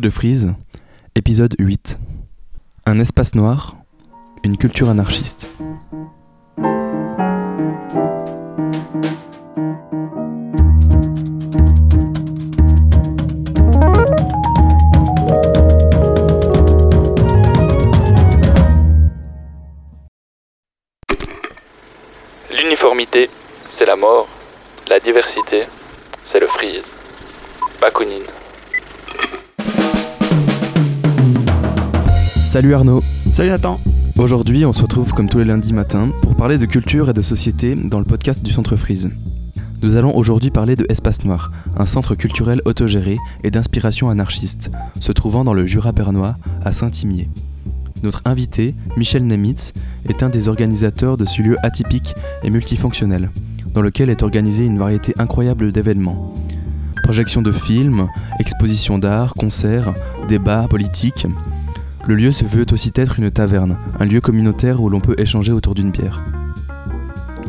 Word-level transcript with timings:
De 0.00 0.10
frise, 0.10 0.52
épisode 1.14 1.54
8. 1.56 2.00
Un 2.84 2.98
espace 2.98 3.36
noir, 3.36 3.76
une 4.42 4.56
culture 4.56 4.88
anarchiste. 4.88 5.48
L'uniformité, 22.50 23.30
c'est 23.68 23.86
la 23.86 23.94
mort. 23.94 24.26
La 24.88 24.98
diversité, 24.98 25.62
c'est 26.24 26.40
le 26.40 26.48
freeze. 26.48 26.84
Bakounine. 27.80 28.24
Salut 32.54 32.72
Arnaud. 32.72 33.02
Salut 33.32 33.50
Nathan. 33.50 33.80
Aujourd'hui, 34.16 34.64
on 34.64 34.72
se 34.72 34.82
retrouve 34.82 35.12
comme 35.12 35.28
tous 35.28 35.38
les 35.38 35.44
lundis 35.44 35.72
matins 35.72 36.10
pour 36.22 36.36
parler 36.36 36.56
de 36.56 36.66
culture 36.66 37.10
et 37.10 37.12
de 37.12 37.20
société 37.20 37.74
dans 37.74 37.98
le 37.98 38.04
podcast 38.04 38.44
du 38.44 38.52
Centre 38.52 38.76
Frise. 38.76 39.10
Nous 39.82 39.96
allons 39.96 40.16
aujourd'hui 40.16 40.52
parler 40.52 40.76
de 40.76 40.86
Espace 40.88 41.24
Noir, 41.24 41.50
un 41.76 41.84
centre 41.84 42.14
culturel 42.14 42.62
autogéré 42.64 43.18
et 43.42 43.50
d'inspiration 43.50 44.08
anarchiste, 44.08 44.70
se 45.00 45.10
trouvant 45.10 45.42
dans 45.42 45.52
le 45.52 45.66
Jura 45.66 45.90
bernois, 45.90 46.36
à 46.64 46.72
Saint-Imier. 46.72 47.28
Notre 48.04 48.22
invité, 48.24 48.76
Michel 48.96 49.26
Nemitz, 49.26 49.72
est 50.08 50.22
un 50.22 50.28
des 50.28 50.46
organisateurs 50.46 51.16
de 51.16 51.24
ce 51.24 51.42
lieu 51.42 51.56
atypique 51.64 52.14
et 52.44 52.50
multifonctionnel, 52.50 53.30
dans 53.72 53.82
lequel 53.82 54.10
est 54.10 54.22
organisée 54.22 54.64
une 54.64 54.78
variété 54.78 55.12
incroyable 55.18 55.72
d'événements. 55.72 56.32
Projections 57.02 57.42
de 57.42 57.50
films, 57.50 58.06
expositions 58.38 59.00
d'art, 59.00 59.34
concerts, 59.34 59.92
débats 60.28 60.68
politiques. 60.70 61.26
Le 62.06 62.14
lieu 62.16 62.32
se 62.32 62.44
veut 62.44 62.66
aussi 62.70 62.92
être 62.96 63.18
une 63.18 63.30
taverne, 63.30 63.78
un 63.98 64.04
lieu 64.04 64.20
communautaire 64.20 64.82
où 64.82 64.90
l'on 64.90 65.00
peut 65.00 65.14
échanger 65.16 65.52
autour 65.52 65.74
d'une 65.74 65.90
bière. 65.90 66.22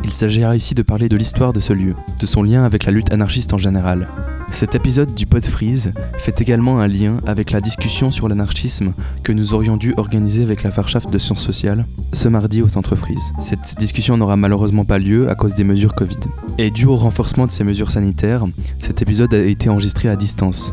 Il 0.02 0.12
s'agira 0.12 0.56
ici 0.56 0.74
de 0.74 0.80
parler 0.80 1.10
de 1.10 1.16
l'histoire 1.16 1.52
de 1.52 1.60
ce 1.60 1.74
lieu, 1.74 1.94
de 2.18 2.26
son 2.26 2.42
lien 2.42 2.64
avec 2.64 2.84
la 2.86 2.92
lutte 2.92 3.12
anarchiste 3.12 3.52
en 3.52 3.58
général. 3.58 4.08
Cet 4.52 4.74
épisode 4.74 5.14
du 5.14 5.26
Pod 5.26 5.44
Freeze 5.44 5.92
fait 6.16 6.40
également 6.40 6.80
un 6.80 6.86
lien 6.86 7.18
avec 7.26 7.50
la 7.50 7.60
discussion 7.60 8.10
sur 8.10 8.28
l'anarchisme 8.28 8.94
que 9.24 9.32
nous 9.32 9.52
aurions 9.52 9.76
dû 9.76 9.92
organiser 9.98 10.42
avec 10.42 10.62
la 10.62 10.70
Farschaft 10.70 11.12
de 11.12 11.18
sciences 11.18 11.44
sociales 11.44 11.84
ce 12.12 12.28
mardi 12.28 12.62
au 12.62 12.68
Centre 12.68 12.96
Freeze. 12.96 13.32
Cette 13.38 13.76
discussion 13.78 14.16
n'aura 14.16 14.36
malheureusement 14.36 14.86
pas 14.86 14.98
lieu 14.98 15.28
à 15.28 15.34
cause 15.34 15.54
des 15.54 15.64
mesures 15.64 15.94
Covid. 15.94 16.20
Et 16.56 16.70
dû 16.70 16.86
au 16.86 16.96
renforcement 16.96 17.46
de 17.46 17.50
ces 17.50 17.64
mesures 17.64 17.90
sanitaires, 17.90 18.46
cet 18.78 19.02
épisode 19.02 19.34
a 19.34 19.42
été 19.42 19.68
enregistré 19.68 20.08
à 20.08 20.16
distance. 20.16 20.72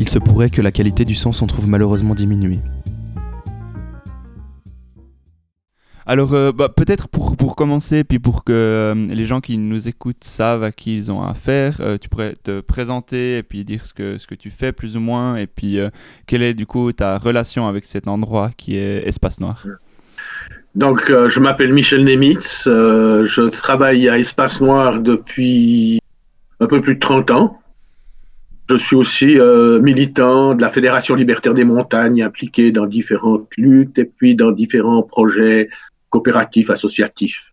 Il 0.00 0.08
se 0.08 0.18
pourrait 0.18 0.50
que 0.50 0.62
la 0.62 0.72
qualité 0.72 1.04
du 1.04 1.14
son 1.14 1.30
s'en 1.30 1.46
trouve 1.46 1.68
malheureusement 1.68 2.14
diminuée. 2.14 2.58
Alors, 6.06 6.34
euh, 6.34 6.52
bah, 6.52 6.68
peut-être 6.68 7.08
pour, 7.08 7.34
pour 7.36 7.56
commencer, 7.56 8.04
puis 8.04 8.18
pour 8.18 8.44
que 8.44 8.52
euh, 8.52 8.94
les 8.94 9.24
gens 9.24 9.40
qui 9.40 9.56
nous 9.56 9.88
écoutent 9.88 10.22
savent 10.22 10.62
à 10.62 10.70
qui 10.70 10.96
ils 10.96 11.10
ont 11.10 11.22
affaire, 11.22 11.78
euh, 11.80 11.96
tu 11.98 12.10
pourrais 12.10 12.34
te 12.42 12.60
présenter 12.60 13.38
et 13.38 13.42
puis 13.42 13.64
dire 13.64 13.86
ce 13.86 13.94
que, 13.94 14.18
ce 14.18 14.26
que 14.26 14.34
tu 14.34 14.50
fais 14.50 14.72
plus 14.72 14.98
ou 14.98 15.00
moins, 15.00 15.36
et 15.36 15.46
puis 15.46 15.78
quelle 16.26 16.42
est 16.42 16.54
du 16.54 16.66
coup 16.66 16.92
ta 16.92 17.16
relation 17.16 17.66
avec 17.66 17.86
cet 17.86 18.06
endroit 18.06 18.50
qui 18.56 18.76
est 18.76 19.06
Espace 19.08 19.40
Noir? 19.40 19.64
Donc, 20.74 21.06
je 21.08 21.40
m'appelle 21.40 21.72
Michel 21.72 22.04
Nemitz, 22.04 22.64
je 22.66 23.48
travaille 23.48 24.08
à 24.08 24.18
Espace 24.18 24.60
Noir 24.60 25.00
depuis 25.00 26.00
un 26.60 26.66
peu 26.66 26.80
plus 26.80 26.96
de 26.96 27.00
30 27.00 27.30
ans. 27.30 27.60
Je 28.68 28.76
suis 28.76 28.96
aussi 28.96 29.38
militant 29.82 30.54
de 30.54 30.60
la 30.60 30.68
Fédération 30.68 31.14
libertaire 31.14 31.54
des 31.54 31.64
montagnes, 31.64 32.22
impliqué 32.22 32.72
dans 32.72 32.86
différentes 32.86 33.48
luttes 33.56 33.98
et 33.98 34.04
puis 34.04 34.34
dans 34.34 34.50
différents 34.50 35.02
projets 35.02 35.68
coopératif, 36.14 36.70
associatif. 36.70 37.52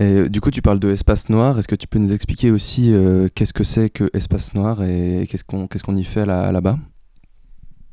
Et, 0.00 0.28
du 0.28 0.40
coup, 0.40 0.50
tu 0.50 0.60
parles 0.60 0.80
de 0.80 0.90
Espace 0.90 1.28
Noir. 1.28 1.56
Est-ce 1.56 1.68
que 1.68 1.76
tu 1.76 1.86
peux 1.86 2.00
nous 2.00 2.12
expliquer 2.12 2.50
aussi 2.50 2.92
euh, 2.92 3.28
qu'est-ce 3.32 3.52
que 3.52 3.62
c'est 3.62 3.90
que 3.90 4.10
Espace 4.12 4.54
Noir 4.54 4.82
et 4.82 5.24
qu'est-ce 5.28 5.44
qu'on 5.44 5.68
qu'est-ce 5.68 5.84
qu'on 5.84 5.94
y 5.94 6.02
fait 6.02 6.26
là, 6.26 6.50
là-bas? 6.50 6.76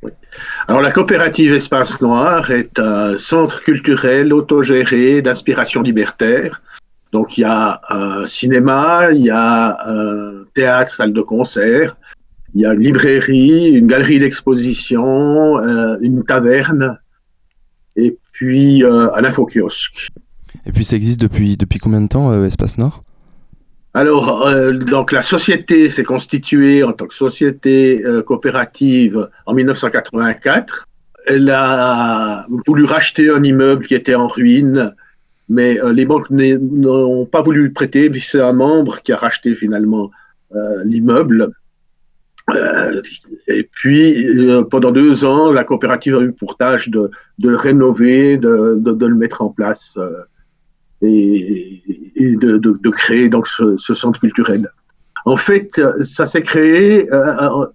Oui. 0.02 0.12
Alors, 0.68 0.82
la 0.82 0.92
coopérative 0.92 1.54
Espace 1.54 2.02
Noir 2.02 2.50
est 2.50 2.80
un 2.80 3.20
centre 3.20 3.62
culturel 3.62 4.34
autogéré 4.34 5.22
d'inspiration 5.22 5.84
libertaire. 5.84 6.64
Donc, 7.12 7.38
il 7.38 7.42
y 7.42 7.50
a 7.62 7.82
un 7.90 8.26
cinéma, 8.26 9.12
il 9.12 9.26
y 9.26 9.30
a 9.30 9.78
un 9.86 10.46
théâtre, 10.56 10.92
salle 10.92 11.14
de 11.14 11.22
concert, 11.22 11.96
il 12.56 12.62
y 12.62 12.66
a 12.66 12.74
une 12.74 12.82
librairie, 12.82 13.70
une 13.80 13.86
galerie 13.86 14.18
d'exposition, 14.18 15.60
euh, 15.60 15.98
une 16.02 16.24
taverne, 16.24 16.98
et 17.96 18.18
puis 18.42 18.84
euh, 18.84 19.12
à 19.12 19.22
l'infokiosque. 19.22 20.08
Et 20.66 20.72
puis 20.72 20.84
ça 20.84 20.96
existe 20.96 21.22
depuis, 21.22 21.58
depuis 21.58 21.78
combien 21.78 22.02
de 22.02 22.08
temps, 22.08 22.32
euh, 22.32 22.46
Espace 22.46 22.80
Nord? 22.80 23.04
Alors, 23.94 24.48
euh, 24.48 24.72
donc 24.72 25.12
la 25.12 25.22
société 25.22 25.90
s'est 25.90 26.04
constituée 26.04 26.84
en 26.84 26.92
tant 26.92 27.06
que 27.06 27.14
société 27.14 28.04
coopérative 28.26 29.30
en 29.46 29.54
1984. 29.54 30.88
Elle 31.28 31.52
a 31.52 32.48
voulu 32.66 32.86
racheter 32.86 33.30
un 33.30 33.44
immeuble 33.44 33.86
qui 33.86 33.94
était 33.94 34.16
en 34.16 34.28
ruine, 34.28 34.96
mais 35.48 35.78
les 35.94 36.06
banques 36.06 36.32
n'ont 36.32 37.28
pas 37.28 37.44
voulu 37.44 37.72
prêter, 37.74 38.10
puis 38.10 38.22
c'est 38.22 38.42
un 38.42 38.54
membre 38.54 39.04
qui 39.04 39.12
a 39.12 39.18
racheté 39.18 39.54
finalement 39.54 40.10
l'immeuble. 40.84 41.52
Euh, 42.56 43.02
et 43.48 43.64
puis, 43.64 44.28
euh, 44.28 44.64
pendant 44.64 44.92
deux 44.92 45.26
ans, 45.26 45.52
la 45.52 45.64
coopérative 45.64 46.16
a 46.16 46.22
eu 46.22 46.32
pour 46.32 46.58
tâche 46.58 46.90
de, 46.90 47.10
de 47.40 47.50
le 47.50 47.56
rénover, 47.56 48.38
de, 48.38 48.76
de, 48.78 49.06
le 49.06 49.16
mettre 49.16 49.42
en 49.42 49.50
place 49.50 49.98
euh, 49.98 50.12
et, 51.02 51.82
et 52.16 52.36
de, 52.36 52.90
créer 52.90 53.30
donc 53.30 53.48
ce, 53.48 53.78
ce, 53.78 53.94
centre 53.94 54.20
culturel. 54.20 54.70
En 55.26 55.38
fait, 55.38 55.80
ça 56.02 56.26
s'est 56.26 56.42
créé, 56.42 57.08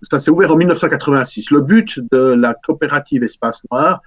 ça 0.03 0.19
s'est 0.19 0.33
ouvert 0.33 0.53
en 0.53 0.57
1986. 0.57 1.53
Le 1.53 1.61
but 1.61 2.01
de 2.11 2.35
la 2.35 2.55
coopérative 2.55 3.23
Espace 3.23 3.63
Noir, 3.71 4.03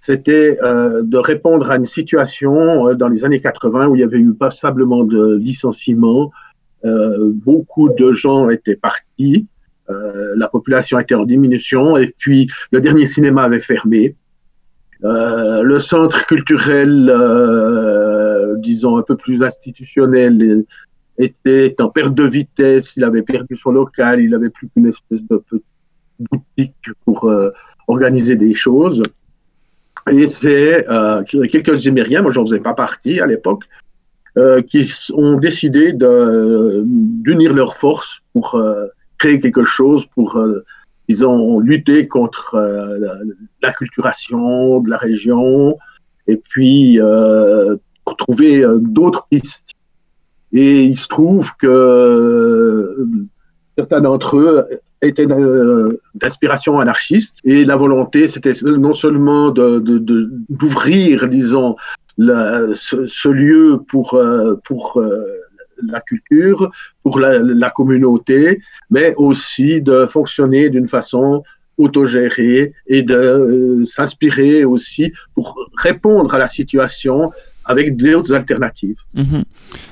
c'était 0.00 0.58
de 0.60 1.16
répondre 1.16 1.70
à 1.70 1.76
une 1.76 1.84
situation 1.84 2.92
dans 2.94 3.08
les 3.08 3.24
années 3.24 3.40
80 3.40 3.86
où 3.86 3.94
il 3.94 4.00
y 4.00 4.04
avait 4.04 4.18
eu 4.18 4.34
passablement 4.34 5.04
de 5.04 5.36
licenciements, 5.36 6.32
beaucoup 6.82 7.90
de 7.90 8.12
gens 8.12 8.50
étaient 8.50 8.76
partis. 8.76 9.46
Euh, 9.90 10.32
la 10.36 10.48
population 10.48 10.98
était 10.98 11.14
en 11.14 11.24
diminution 11.24 11.96
et 11.96 12.14
puis 12.16 12.48
le 12.70 12.80
dernier 12.80 13.06
cinéma 13.06 13.42
avait 13.42 13.60
fermé. 13.60 14.16
Euh, 15.04 15.62
le 15.62 15.78
centre 15.80 16.24
culturel, 16.26 17.10
euh, 17.10 18.54
disons 18.58 18.96
un 18.96 19.02
peu 19.02 19.16
plus 19.16 19.42
institutionnel, 19.42 20.64
était 21.18 21.74
en 21.80 21.88
perte 21.90 22.14
de 22.14 22.24
vitesse. 22.24 22.96
Il 22.96 23.04
avait 23.04 23.22
perdu 23.22 23.56
son 23.56 23.72
local. 23.72 24.20
Il 24.20 24.30
n'avait 24.30 24.50
plus 24.50 24.68
qu'une 24.68 24.86
espèce 24.86 25.20
de 25.28 25.42
boutique 26.30 26.74
pour 27.04 27.30
organiser 27.86 28.36
des 28.36 28.54
choses. 28.54 29.02
Et 30.10 30.26
c'est 30.28 30.86
quelques 31.28 31.86
Émériens, 31.86 32.22
moi 32.22 32.30
j'en 32.30 32.44
faisais 32.46 32.60
pas 32.60 32.74
partie 32.74 33.20
à 33.20 33.26
l'époque, 33.26 33.64
qui 34.68 34.90
ont 35.12 35.36
décidé 35.36 35.92
d'unir 35.92 37.52
leurs 37.52 37.76
forces 37.76 38.20
pour 38.32 38.58
créer 39.18 39.40
quelque 39.40 39.64
chose 39.64 40.06
pour, 40.06 40.38
euh, 40.38 40.64
disons, 41.08 41.58
lutter 41.60 42.08
contre 42.08 42.54
euh, 42.54 42.98
l'acculturation 43.62 44.80
de 44.80 44.90
la 44.90 44.96
région 44.96 45.76
et 46.26 46.36
puis 46.36 47.00
euh, 47.00 47.76
pour 48.04 48.16
trouver 48.16 48.64
d'autres 48.80 49.26
pistes. 49.30 49.72
Et 50.52 50.84
il 50.84 50.96
se 50.96 51.08
trouve 51.08 51.52
que 51.56 53.06
certains 53.76 54.00
d'entre 54.00 54.38
eux 54.38 54.66
étaient 55.02 55.26
d'inspiration 56.14 56.78
anarchiste 56.78 57.38
et 57.44 57.64
la 57.64 57.76
volonté, 57.76 58.28
c'était 58.28 58.52
non 58.62 58.94
seulement 58.94 59.50
d'ouvrir, 59.50 61.22
de, 61.22 61.26
disons, 61.26 61.76
ce, 62.18 63.06
ce, 63.06 63.28
lieu 63.28 63.80
pour, 63.88 64.18
pour 64.64 65.02
la 65.82 66.00
culture, 66.00 66.70
pour 67.02 67.18
la, 67.18 67.70
communauté, 67.70 68.60
mais 68.90 69.14
aussi 69.16 69.82
de 69.82 70.06
fonctionner 70.06 70.70
d'une 70.70 70.88
façon 70.88 71.42
autogérée 71.76 72.72
et 72.86 73.02
de 73.02 73.14
euh, 73.14 73.84
s'inspirer 73.84 74.64
aussi 74.64 75.12
pour 75.34 75.56
répondre 75.76 76.32
à 76.34 76.38
la 76.38 76.46
situation 76.46 77.32
avec 77.64 77.96
d'autres 77.96 78.32
alternatives. 78.32 78.96
Mhm. 79.14 79.44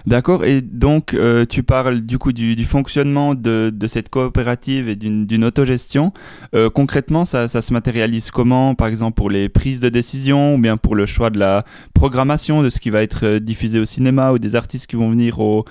D'accord, 0.07 0.45
et 0.45 0.61
donc 0.61 1.15
euh, 1.15 1.45
tu 1.47 1.63
parles 1.63 2.01
du 2.01 2.19
coup 2.19 2.33
du, 2.33 2.65
fonctionnement 2.65 3.35
de, 3.35 3.73
cette 3.87 4.09
coopérative 4.09 4.89
et 4.89 4.97
d'une 4.97 5.45
autogestion. 5.45 6.13
Euh, 6.55 6.71
concrètement, 6.71 7.25
ça, 7.25 7.49
se 7.49 7.73
matérialise 7.73 8.31
comment, 8.31 8.75
par 8.75 8.89
exemple 8.89 9.17
pour 9.17 9.31
les 9.31 9.49
prises 9.49 9.81
de 9.81 9.89
décision 9.89 10.55
ou 10.55 10.59
bien 10.59 10.77
pour 10.77 10.95
le 10.95 11.07
choix 11.07 11.31
de 11.31 11.39
la 11.39 11.65
programmation 11.95 12.63
de 12.63 12.71
ce 12.71 12.81
qui 12.81 12.91
va 12.91 13.03
être 13.03 13.25
euh, 13.25 13.41
diffusé 13.41 13.79
au 13.79 13.85
cinéma 13.85 14.33
ou 14.33 14.39
des 14.39 14.57
artistes 14.57 14.87
qui 14.87 14.97
vont 14.97 15.11
venir 15.11 15.41
au, 15.41 15.65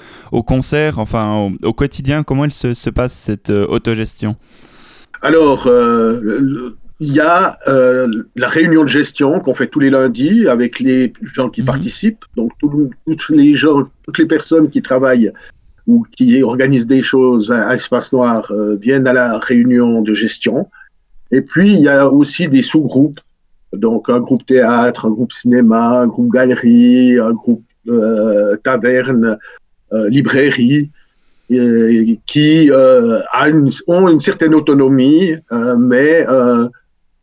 concert, 0.43 0.99
enfin 0.99 1.51
au, 1.63 1.73
quotidien, 1.73 2.23
comment 2.23 2.45
elle 2.45 2.51
se, 2.51 2.73
se 2.73 2.89
passe 2.89 3.13
cette 3.13 3.49
autogestion? 3.49 4.35
Alors, 5.21 5.67
euh, 5.67 6.75
il 7.05 7.13
y 7.13 7.19
a 7.19 7.57
euh, 7.67 8.07
la 8.35 8.47
réunion 8.47 8.83
de 8.83 8.87
gestion 8.99 9.39
qu'on 9.39 9.55
fait 9.55 9.65
tous 9.73 9.79
les 9.79 9.89
lundis 9.89 10.47
avec 10.47 10.79
les 10.79 11.11
gens 11.35 11.49
qui 11.49 11.61
Mhm. 11.61 11.67
participent. 11.73 12.25
Donc, 12.37 12.51
tout- 12.59 12.91
toutes 13.07 13.27
les 13.29 13.55
gens, 13.55 13.77
toutes 14.05 14.19
les 14.19 14.27
personnes 14.35 14.69
qui 14.69 14.81
travaillent 14.83 15.31
ou 15.87 16.05
qui 16.15 16.43
organisent 16.43 16.85
des 16.85 17.01
choses 17.01 17.51
à, 17.51 17.69
à 17.69 17.75
Espace 17.75 18.13
Noir 18.13 18.39
euh, 18.51 18.75
viennent 18.75 19.07
à 19.07 19.13
la 19.13 19.39
réunion 19.39 20.03
de 20.03 20.13
gestion. 20.13 20.57
Et 21.31 21.41
puis, 21.41 21.73
il 21.73 21.79
y 21.79 21.89
a 21.89 22.07
aussi 22.07 22.47
des 22.47 22.61
sous-groupes. 22.61 23.19
Donc, 23.73 24.01
un 24.09 24.19
groupe 24.19 24.45
théâtre, 24.45 25.07
un 25.07 25.09
groupe 25.17 25.33
cinéma, 25.33 26.01
un 26.01 26.07
groupe 26.13 26.31
galerie, 26.31 27.17
un 27.19 27.31
groupe 27.33 27.63
euh, 27.87 28.55
taverne, 28.63 29.39
euh, 29.91 30.07
librairie, 30.09 30.91
euh, 31.51 32.15
qui 32.27 32.69
euh, 32.69 33.19
a 33.31 33.49
une- 33.49 33.71
ont 33.87 34.07
une 34.07 34.19
certaine 34.19 34.53
autonomie, 34.53 35.33
euh, 35.51 35.75
mais 35.77 36.25
euh, 36.29 36.67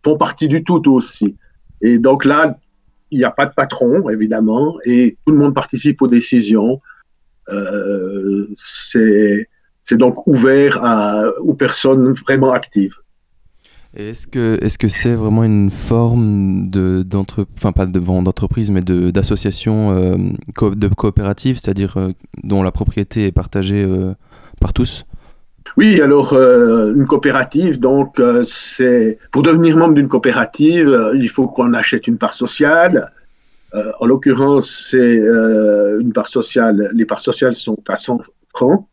font 0.04 0.16
partie 0.16 0.48
du 0.48 0.64
tout 0.64 0.82
aussi. 0.90 1.36
Et 1.80 1.98
donc 1.98 2.24
là, 2.24 2.58
il 3.10 3.18
n'y 3.18 3.24
a 3.24 3.30
pas 3.30 3.46
de 3.46 3.54
patron, 3.54 4.08
évidemment, 4.10 4.76
et 4.84 5.16
tout 5.24 5.32
le 5.32 5.38
monde 5.38 5.54
participe 5.54 6.02
aux 6.02 6.08
décisions. 6.08 6.80
Euh, 7.48 8.46
c'est 8.56 9.48
donc 9.92 10.26
ouvert 10.26 10.80
aux 11.40 11.54
personnes 11.54 12.12
vraiment 12.12 12.52
actives. 12.52 12.94
Est-ce 13.96 14.26
que 14.26 14.58
est-ce 14.62 14.76
c'est 14.88 15.14
vraiment 15.14 15.44
une 15.44 15.70
forme 15.70 16.68
de 16.68 17.02
d'entre 17.02 17.46
enfin 17.56 17.72
pas 17.72 17.86
de 17.86 17.98
d'entreprise 17.98 18.70
mais 18.70 18.80
de 18.80 19.10
d'association 19.10 19.96
euh, 19.96 20.16
co- 20.54 20.74
de 20.74 20.88
coopérative, 20.88 21.58
c'est-à-dire 21.58 21.96
euh, 21.96 22.12
dont 22.44 22.62
la 22.62 22.70
propriété 22.70 23.26
est 23.26 23.32
partagée 23.32 23.82
euh, 23.82 24.12
par 24.60 24.74
tous? 24.74 25.06
Oui, 25.78 26.00
alors 26.00 26.32
euh, 26.32 26.92
une 26.92 27.06
coopérative, 27.06 27.78
donc 27.78 28.18
euh, 28.18 28.42
c'est 28.44 29.16
pour 29.30 29.44
devenir 29.44 29.76
membre 29.76 29.94
d'une 29.94 30.08
coopérative, 30.08 30.88
euh, 30.88 31.14
il 31.14 31.28
faut 31.28 31.46
qu'on 31.46 31.72
achète 31.72 32.08
une 32.08 32.18
part 32.18 32.34
sociale. 32.34 33.12
En 34.00 34.06
l'occurrence, 34.06 34.88
c'est 34.90 35.18
une 36.00 36.12
part 36.14 36.26
sociale. 36.26 36.90
Les 36.94 37.04
parts 37.04 37.20
sociales 37.20 37.54
sont 37.54 37.76
à 37.86 37.98
100 37.98 38.22
francs. 38.54 38.86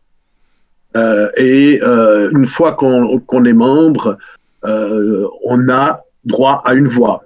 Et 1.38 1.80
une 1.82 2.46
fois 2.46 2.74
qu'on 2.74 3.46
est 3.46 3.54
membre, 3.54 4.18
on 4.64 5.70
a 5.70 6.02
droit 6.26 6.62
à 6.66 6.74
une 6.74 6.88
voix. 6.88 7.24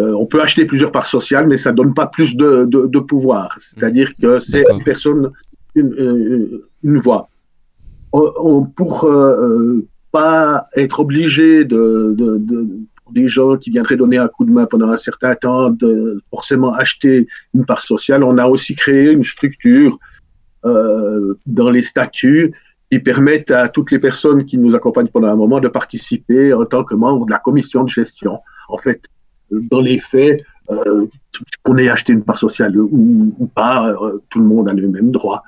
Euh, 0.00 0.12
on 0.18 0.26
peut 0.26 0.42
acheter 0.42 0.64
plusieurs 0.64 0.90
parts 0.90 1.06
sociales, 1.06 1.46
mais 1.46 1.58
ça 1.58 1.70
donne 1.70 1.94
pas 1.94 2.08
plus 2.08 2.36
de, 2.36 2.64
de, 2.64 2.86
de 2.86 2.98
pouvoir. 2.98 3.56
C'est-à-dire 3.60 4.12
que 4.20 4.40
c'est 4.40 4.64
une 4.68 4.82
personne, 4.82 5.30
une, 5.76 6.60
une 6.82 6.98
voix. 6.98 7.28
On- 8.12 8.64
pour 8.64 9.04
euh, 9.04 9.32
euh, 9.36 9.86
pas 10.12 10.66
être 10.76 11.00
obligé 11.00 11.64
de, 11.64 12.14
pour 13.02 13.12
des 13.12 13.28
gens 13.28 13.56
qui 13.56 13.70
viendraient 13.70 13.96
donner 13.96 14.18
un 14.18 14.28
coup 14.28 14.44
de 14.44 14.50
main 14.50 14.66
pendant 14.66 14.90
un 14.90 14.96
certain 14.98 15.34
temps, 15.34 15.70
de 15.70 16.20
forcément 16.30 16.72
acheter 16.72 17.26
une 17.54 17.64
part 17.64 17.82
sociale, 17.82 18.24
on 18.24 18.38
a 18.38 18.46
aussi 18.46 18.74
créé 18.74 19.10
une 19.10 19.24
structure 19.24 19.98
euh, 20.64 21.34
dans 21.46 21.70
les 21.70 21.82
statuts 21.82 22.52
qui 22.90 22.98
permettent 22.98 23.50
à 23.50 23.68
toutes 23.68 23.90
les 23.90 23.98
personnes 23.98 24.46
qui 24.46 24.56
nous 24.56 24.74
accompagnent 24.74 25.08
pendant 25.08 25.28
un 25.28 25.36
moment 25.36 25.60
de 25.60 25.68
participer 25.68 26.54
en 26.54 26.64
tant 26.64 26.84
que 26.84 26.94
membre 26.94 27.26
de 27.26 27.32
la 27.32 27.38
commission 27.38 27.84
de 27.84 27.90
gestion. 27.90 28.40
En 28.70 28.78
fait, 28.78 29.02
dans 29.50 29.80
les 29.80 29.98
faits, 29.98 30.42
euh, 30.70 31.06
qu'on 31.62 31.76
ait 31.78 31.88
acheté 31.88 32.12
une 32.12 32.24
part 32.24 32.38
sociale 32.38 32.78
ou, 32.78 33.50
pas, 33.54 33.92
euh, 33.92 34.18
tout 34.30 34.40
le 34.40 34.46
monde 34.46 34.68
a 34.68 34.72
le 34.72 34.88
même 34.88 35.10
droit. 35.10 35.42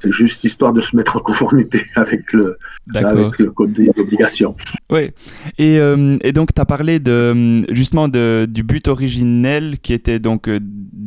C'est 0.00 0.12
juste 0.12 0.44
histoire 0.44 0.72
de 0.72 0.80
se 0.82 0.94
mettre 0.96 1.16
en 1.16 1.20
conformité 1.20 1.82
avec 1.96 2.32
le, 2.32 2.58
D'accord. 2.86 3.26
avec 3.26 3.38
le 3.38 3.50
code 3.50 3.72
des 3.72 3.90
obligations. 3.98 4.54
Oui. 4.90 5.10
Et, 5.58 5.78
euh, 5.80 6.16
et 6.22 6.32
donc, 6.32 6.54
tu 6.54 6.60
as 6.60 6.64
parlé 6.64 6.98
de, 7.00 7.64
justement 7.72 8.08
de, 8.08 8.46
du 8.48 8.62
but 8.62 8.88
originel 8.88 9.78
qui 9.80 9.92
était 9.92 10.18
donc 10.18 10.48
euh, 10.48 10.60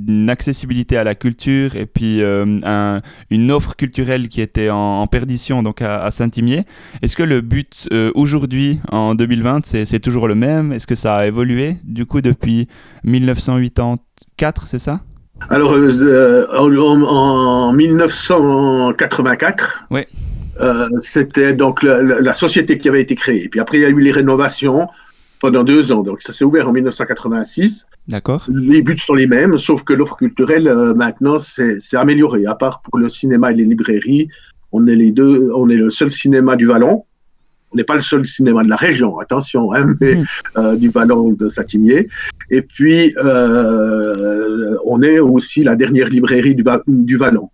une 0.07 0.29
accessibilité 0.29 0.97
à 0.97 1.03
la 1.03 1.13
culture 1.15 1.75
et 1.75 1.85
puis 1.85 2.21
euh, 2.21 2.59
un- 2.63 3.01
une 3.29 3.51
offre 3.51 3.75
culturelle 3.75 4.27
qui 4.27 4.41
était 4.41 4.69
en, 4.69 5.01
en 5.01 5.07
perdition 5.07 5.61
donc 5.61 5.81
à, 5.81 6.03
à 6.03 6.11
Saint-Imier. 6.11 6.63
Est-ce 7.01 7.15
que 7.15 7.23
le 7.23 7.41
but 7.41 7.87
euh, 7.91 8.11
aujourd'hui, 8.15 8.79
en 8.91 9.13
2020, 9.15 9.65
c'est 9.65 9.85
c'est 9.85 9.99
toujours 9.99 10.27
le 10.27 10.35
même? 10.35 10.71
Est-ce 10.73 10.87
que 10.87 10.95
ça 10.95 11.15
a 11.17 11.27
évolué 11.27 11.77
du 11.83 12.05
coup 12.05 12.21
depuis 12.21 12.67
1984, 13.03 14.67
c'est 14.67 14.79
ça? 14.79 15.01
Alors, 15.49 15.73
euh, 15.73 16.45
en, 16.53 17.01
en 17.03 17.73
1984, 17.73 19.85
Ouais. 19.91 20.07
euh, 20.61 20.87
c'était 21.01 21.53
donc 21.53 21.83
la, 21.83 22.01
la- 22.03 22.21
la 22.21 22.33
société 22.33 22.77
qui 22.77 22.87
avait 22.89 23.01
été 23.01 23.15
créée. 23.15 23.47
Puis 23.49 23.59
après, 23.59 23.77
il 23.77 23.81
y 23.81 23.85
a 23.85 23.89
eu 23.89 23.99
les 23.99 24.11
rénovations 24.11 24.87
pendant 25.39 25.63
deux 25.63 25.91
ans. 25.91 26.03
Donc, 26.03 26.21
ça 26.21 26.33
s'est 26.33 26.45
ouvert 26.45 26.67
en 26.67 26.71
1986. 26.73 27.85
D'accord 28.07 28.45
Les 28.53 28.81
buts 28.81 28.97
sont 28.99 29.13
les 29.15 29.27
mêmes, 29.27 29.57
sauf 29.57 29.83
que 29.83 29.93
l'offre 29.93 30.17
culturelle, 30.17 30.67
euh, 30.67 30.93
maintenant, 30.93 31.39
c'est 31.39 31.79
c'est 31.79 31.97
amélioré. 31.97 32.45
À 32.45 32.55
part 32.55 32.81
pour 32.81 32.97
le 32.99 33.09
cinéma 33.09 33.51
et 33.51 33.55
les 33.55 33.65
librairies, 33.65 34.27
on 34.71 34.85
est 34.87 34.95
les 34.95 35.11
deux, 35.11 35.49
on 35.55 35.69
est 35.69 35.75
le 35.77 35.89
seul 35.89 36.11
cinéma 36.11 36.55
du 36.55 36.65
Vallon. 36.67 37.05
On 37.71 37.77
n'est 37.77 37.83
pas 37.83 37.95
le 37.95 38.01
seul 38.01 38.25
cinéma 38.25 38.63
de 38.63 38.69
la 38.69 38.75
région, 38.75 39.19
attention, 39.19 39.71
hein, 39.73 39.93
mais 40.01 40.15
Mhm. 40.15 40.25
euh, 40.57 40.75
du 40.75 40.89
Vallon 40.89 41.33
de 41.33 41.49
Satimier. 41.49 42.07
Et 42.49 42.61
puis, 42.63 43.13
euh, 43.17 44.75
on 44.85 45.01
est 45.03 45.19
aussi 45.19 45.63
la 45.63 45.75
dernière 45.75 46.09
librairie 46.09 46.55
du, 46.55 46.63
Va- 46.63 46.81
du 46.87 47.17
Vallon. 47.17 47.49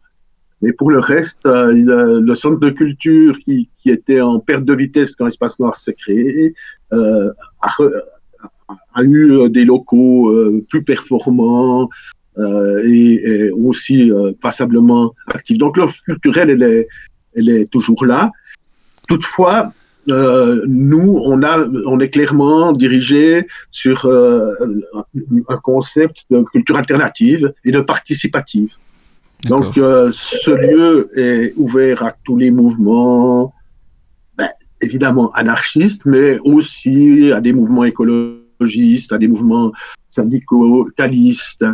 Mais 0.61 0.71
pour 0.71 0.89
le 0.89 0.99
reste, 0.99 1.45
euh, 1.45 1.71
le, 1.73 2.19
le 2.21 2.35
centre 2.35 2.59
de 2.59 2.69
culture 2.69 3.37
qui, 3.43 3.69
qui 3.77 3.89
était 3.89 4.21
en 4.21 4.39
perte 4.39 4.63
de 4.63 4.73
vitesse 4.73 5.15
quand 5.15 5.25
l'Espace 5.25 5.59
Noir 5.59 5.75
s'est 5.75 5.93
créé 5.93 6.53
a, 6.91 9.03
eu 9.03 9.49
des 9.49 9.65
locaux 9.65 10.33
plus 10.69 10.83
performants 10.83 11.89
euh, 12.37 12.81
et, 12.85 13.13
et 13.45 13.51
aussi 13.51 14.11
euh, 14.11 14.31
passablement 14.41 15.13
actifs. 15.27 15.57
Donc 15.57 15.77
l'offre 15.77 16.01
culturelle, 16.03 16.49
elle 16.49 16.63
est, 16.63 16.87
elle 17.35 17.49
est 17.49 17.71
toujours 17.71 18.05
là. 18.05 18.31
Toutefois, 19.07 19.73
euh, 20.09 20.63
nous, 20.67 21.19
on, 21.23 21.41
a, 21.43 21.65
on 21.85 21.99
est 21.99 22.09
clairement 22.09 22.71
dirigé 22.71 23.47
sur 23.71 24.05
euh, 24.05 24.53
un 25.47 25.57
concept 25.57 26.25
de 26.29 26.43
culture 26.43 26.77
alternative 26.77 27.53
et 27.63 27.71
de 27.71 27.81
participative. 27.81 28.73
Donc, 29.45 29.77
euh, 29.77 30.11
ce 30.11 30.51
lieu 30.51 31.09
est 31.15 31.53
ouvert 31.57 32.03
à 32.03 32.15
tous 32.23 32.37
les 32.37 32.51
mouvements, 32.51 33.53
ben, 34.37 34.49
évidemment 34.81 35.31
anarchistes, 35.33 36.05
mais 36.05 36.39
aussi 36.39 37.31
à 37.31 37.41
des 37.41 37.53
mouvements 37.53 37.83
écologistes, 37.83 39.11
à 39.11 39.17
des 39.17 39.27
mouvements 39.27 39.71
syndicalistes. 40.09 41.65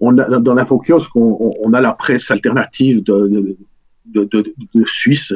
On 0.00 0.16
a, 0.18 0.38
dans 0.38 0.54
l'Infokiosque, 0.54 1.14
on, 1.16 1.52
on 1.60 1.72
a 1.72 1.80
la 1.80 1.92
presse 1.92 2.30
alternative 2.30 3.02
de, 3.02 3.56
de, 4.06 4.24
de, 4.24 4.54
de, 4.74 4.84
Suisse 4.86 5.32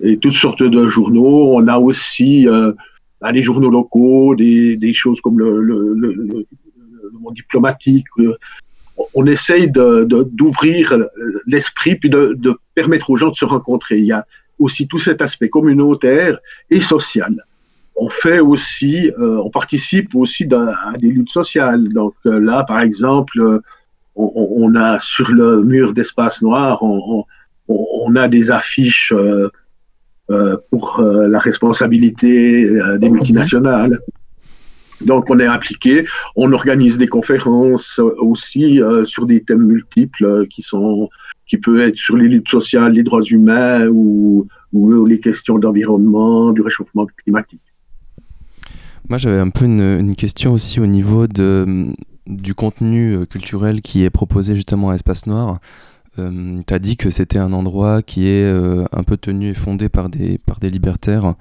et 0.00 0.18
toutes 0.18 0.32
sortes 0.32 0.62
de 0.62 0.88
journaux. 0.88 1.54
On 1.56 1.66
a 1.68 1.78
aussi 1.78 2.48
euh, 2.48 2.72
les 3.32 3.42
journaux 3.42 3.70
locaux, 3.70 4.34
des, 4.34 4.76
des 4.76 4.94
choses 4.94 5.20
comme 5.20 5.38
le, 5.38 5.60
le, 5.60 5.94
le, 5.94 6.12
le 6.12 7.18
monde 7.20 7.34
diplomatique 7.34 8.06
on 9.14 9.26
essaye 9.26 9.70
d'ouvrir 9.70 10.92
de, 10.92 10.96
de, 10.98 11.42
l'esprit 11.46 11.96
puis 11.96 12.10
de, 12.10 12.34
de, 12.38 12.56
permettre 12.74 13.10
aux 13.10 13.16
gens 13.16 13.30
de 13.30 13.36
se 13.36 13.44
rencontrer. 13.44 13.98
Il 13.98 14.04
y 14.04 14.12
a 14.12 14.24
aussi 14.58 14.88
tout 14.88 14.98
cet 14.98 15.22
aspect 15.22 15.48
communautaire 15.48 16.38
et 16.70 16.80
social. 16.80 17.44
On 17.96 18.10
fait 18.10 18.40
aussi, 18.40 19.10
euh, 19.18 19.40
on 19.44 19.50
participe 19.50 20.14
aussi 20.14 20.48
à 20.52 20.96
des 20.98 21.08
luttes 21.08 21.30
sociales. 21.30 21.88
Donc 21.88 22.14
euh, 22.26 22.40
là, 22.40 22.64
par 22.64 22.80
exemple, 22.80 23.60
on, 24.14 24.32
on, 24.34 24.74
a 24.74 24.98
sur 25.00 25.28
le 25.28 25.62
mur 25.62 25.92
d'espace 25.92 26.42
noir, 26.42 26.82
on, 26.82 27.24
on, 27.68 27.86
on, 28.06 28.16
a 28.16 28.28
des 28.28 28.50
affiches 28.50 29.12
euh, 29.12 29.48
pour 30.70 31.00
la 31.02 31.38
responsabilité 31.38 32.68
euh, 32.68 32.98
des 32.98 33.10
multinationales. 33.10 33.98
Donc, 35.00 35.30
on 35.30 35.38
est 35.38 35.46
impliqué. 35.46 36.06
On 36.36 36.52
organise 36.52 36.98
des 36.98 37.06
conférences 37.06 38.00
aussi 38.18 38.82
euh, 38.82 39.04
sur 39.04 39.26
des 39.26 39.42
thèmes 39.42 39.64
multiples 39.64 40.24
euh, 40.24 40.46
qui 40.50 40.62
sont, 40.62 41.08
qui 41.46 41.56
peuvent 41.56 41.80
être 41.80 41.96
sur 41.96 42.16
les 42.16 42.28
luttes 42.28 42.48
sociales, 42.48 42.92
les 42.92 43.02
droits 43.02 43.22
humains 43.22 43.86
ou, 43.88 44.46
ou 44.72 45.06
les 45.06 45.20
questions 45.20 45.58
d'environnement, 45.58 46.52
du 46.52 46.62
réchauffement 46.62 47.06
climatique. 47.22 47.62
Moi, 49.08 49.18
j'avais 49.18 49.38
un 49.38 49.50
peu 49.50 49.64
une, 49.64 49.80
une, 49.80 50.14
question 50.16 50.52
aussi 50.52 50.80
au 50.80 50.86
niveau 50.86 51.26
de, 51.26 51.86
du 52.26 52.54
contenu 52.54 53.16
euh, 53.16 53.24
culturel 53.24 53.80
qui 53.80 54.04
est 54.04 54.10
proposé 54.10 54.54
justement 54.54 54.90
à 54.90 54.94
Espace 54.94 55.26
Noir. 55.26 55.60
Euh, 56.18 56.60
tu 56.66 56.74
as 56.74 56.78
dit 56.78 56.96
que 56.96 57.10
c'était 57.10 57.38
un 57.38 57.52
endroit 57.52 58.02
qui 58.02 58.28
est 58.28 58.44
euh, 58.44 58.84
un 58.92 59.02
peu 59.02 59.16
tenu 59.16 59.50
et 59.50 59.54
fondé 59.54 59.88
par 59.88 60.08
des, 60.08 60.38
par 60.38 60.58
des 60.58 60.70
libertaires. 60.70 61.34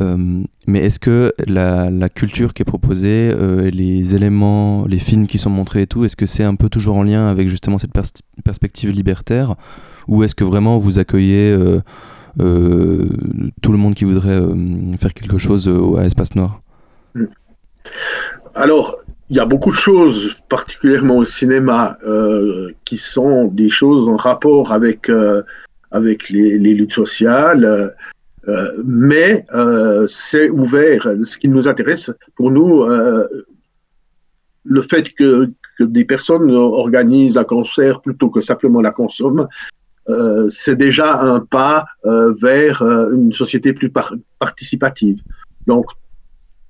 Euh, 0.00 0.42
mais 0.66 0.80
est-ce 0.80 0.98
que 0.98 1.34
la, 1.46 2.08
culture 2.08 2.54
qui 2.54 2.62
est 2.62 2.64
proposée, 2.64 3.34
les 3.70 4.14
éléments, 4.14 4.86
les 4.86 4.98
films 4.98 5.26
qui 5.26 5.38
sont 5.38 5.50
montrés 5.50 5.82
et 5.82 5.86
tout, 5.86 6.04
est-ce 6.04 6.16
que 6.16 6.26
c'est 6.26 6.44
un 6.44 6.54
peu 6.54 6.68
toujours 6.68 6.96
en 6.96 7.02
lien 7.02 7.28
avec 7.28 7.48
justement 7.48 7.78
cette 7.78 7.92
pers 7.92 8.04
perspective 8.44 8.90
libertaire? 8.90 9.56
Ou 10.08 10.22
est-ce 10.22 10.34
que 10.34 10.44
vraiment 10.44 10.78
vous 10.78 10.98
accueillez 10.98 11.56
tout 12.36 12.42
le 12.44 13.76
monde 13.76 13.94
qui 13.94 14.04
voudrait 14.04 14.40
faire 14.98 15.12
quelque 15.12 15.38
chose 15.38 15.68
à 15.98 16.04
Espace 16.04 16.34
Noir? 16.36 16.62
Alors, 18.54 18.96
il 19.30 19.36
y 19.36 19.40
a 19.40 19.44
beaucoup 19.44 19.70
de 19.70 19.76
choses, 19.76 20.36
particulièrement 20.48 21.18
au 21.18 21.24
cinéma, 21.24 21.96
qui 22.84 22.98
sont 22.98 23.46
des 23.46 23.70
choses 23.70 24.08
en 24.08 24.16
rapport 24.16 24.72
avec, 24.72 25.10
avec 25.92 26.28
les, 26.30 26.58
luttes 26.58 26.92
sociales. 26.92 27.94
mais 28.84 29.46
c'est 30.08 30.50
ouvert. 30.50 31.08
Ce 31.22 31.38
qui 31.38 31.48
nous 31.48 31.68
intéresse, 31.68 32.10
pour 32.34 32.50
nous, 32.50 32.84
le 34.64 34.82
fait 34.82 35.12
que, 35.14 35.52
des 35.78 36.04
personnes 36.04 36.50
organisent 36.50 37.38
un 37.38 37.44
concert 37.44 38.02
plutôt 38.02 38.28
que 38.28 38.42
simplement 38.42 38.82
la 38.82 38.90
consomment, 38.90 39.48
euh, 40.08 40.46
c'est 40.48 40.76
déjà 40.76 41.20
un 41.20 41.40
pas 41.40 41.86
euh, 42.04 42.34
vers 42.34 42.82
euh, 42.82 43.10
une 43.12 43.32
société 43.32 43.72
plus 43.72 43.90
participative. 44.38 45.22
Donc, 45.66 45.86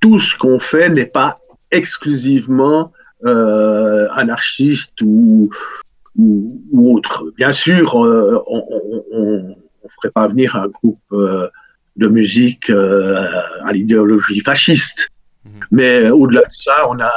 tout 0.01 0.19
ce 0.19 0.37
qu'on 0.37 0.61
fait 0.61 0.89
n'est 0.89 1.07
pas 1.07 1.35
exclusivement 1.71 2.93
anarchiste 3.23 5.03
ou, 5.03 5.51
ou, 6.17 6.97
autre. 6.97 7.25
Bien 7.37 7.53
sûr, 7.53 7.95
on 7.95 8.75
ne 9.85 9.89
ferait 9.97 10.11
pas 10.13 10.29
venir 10.29 10.57
un 10.57 10.69
groupe 10.69 10.99
de 11.11 12.09
musique 12.09 12.71
à 12.71 13.73
l'idéologie 13.73 14.41
fasciste. 14.41 15.09
Mmh. 15.45 15.49
Mais 15.71 16.11
au-delà 16.11 16.41
de 16.43 16.51
ça, 16.51 16.89
on 16.89 16.99
a 17.01 17.13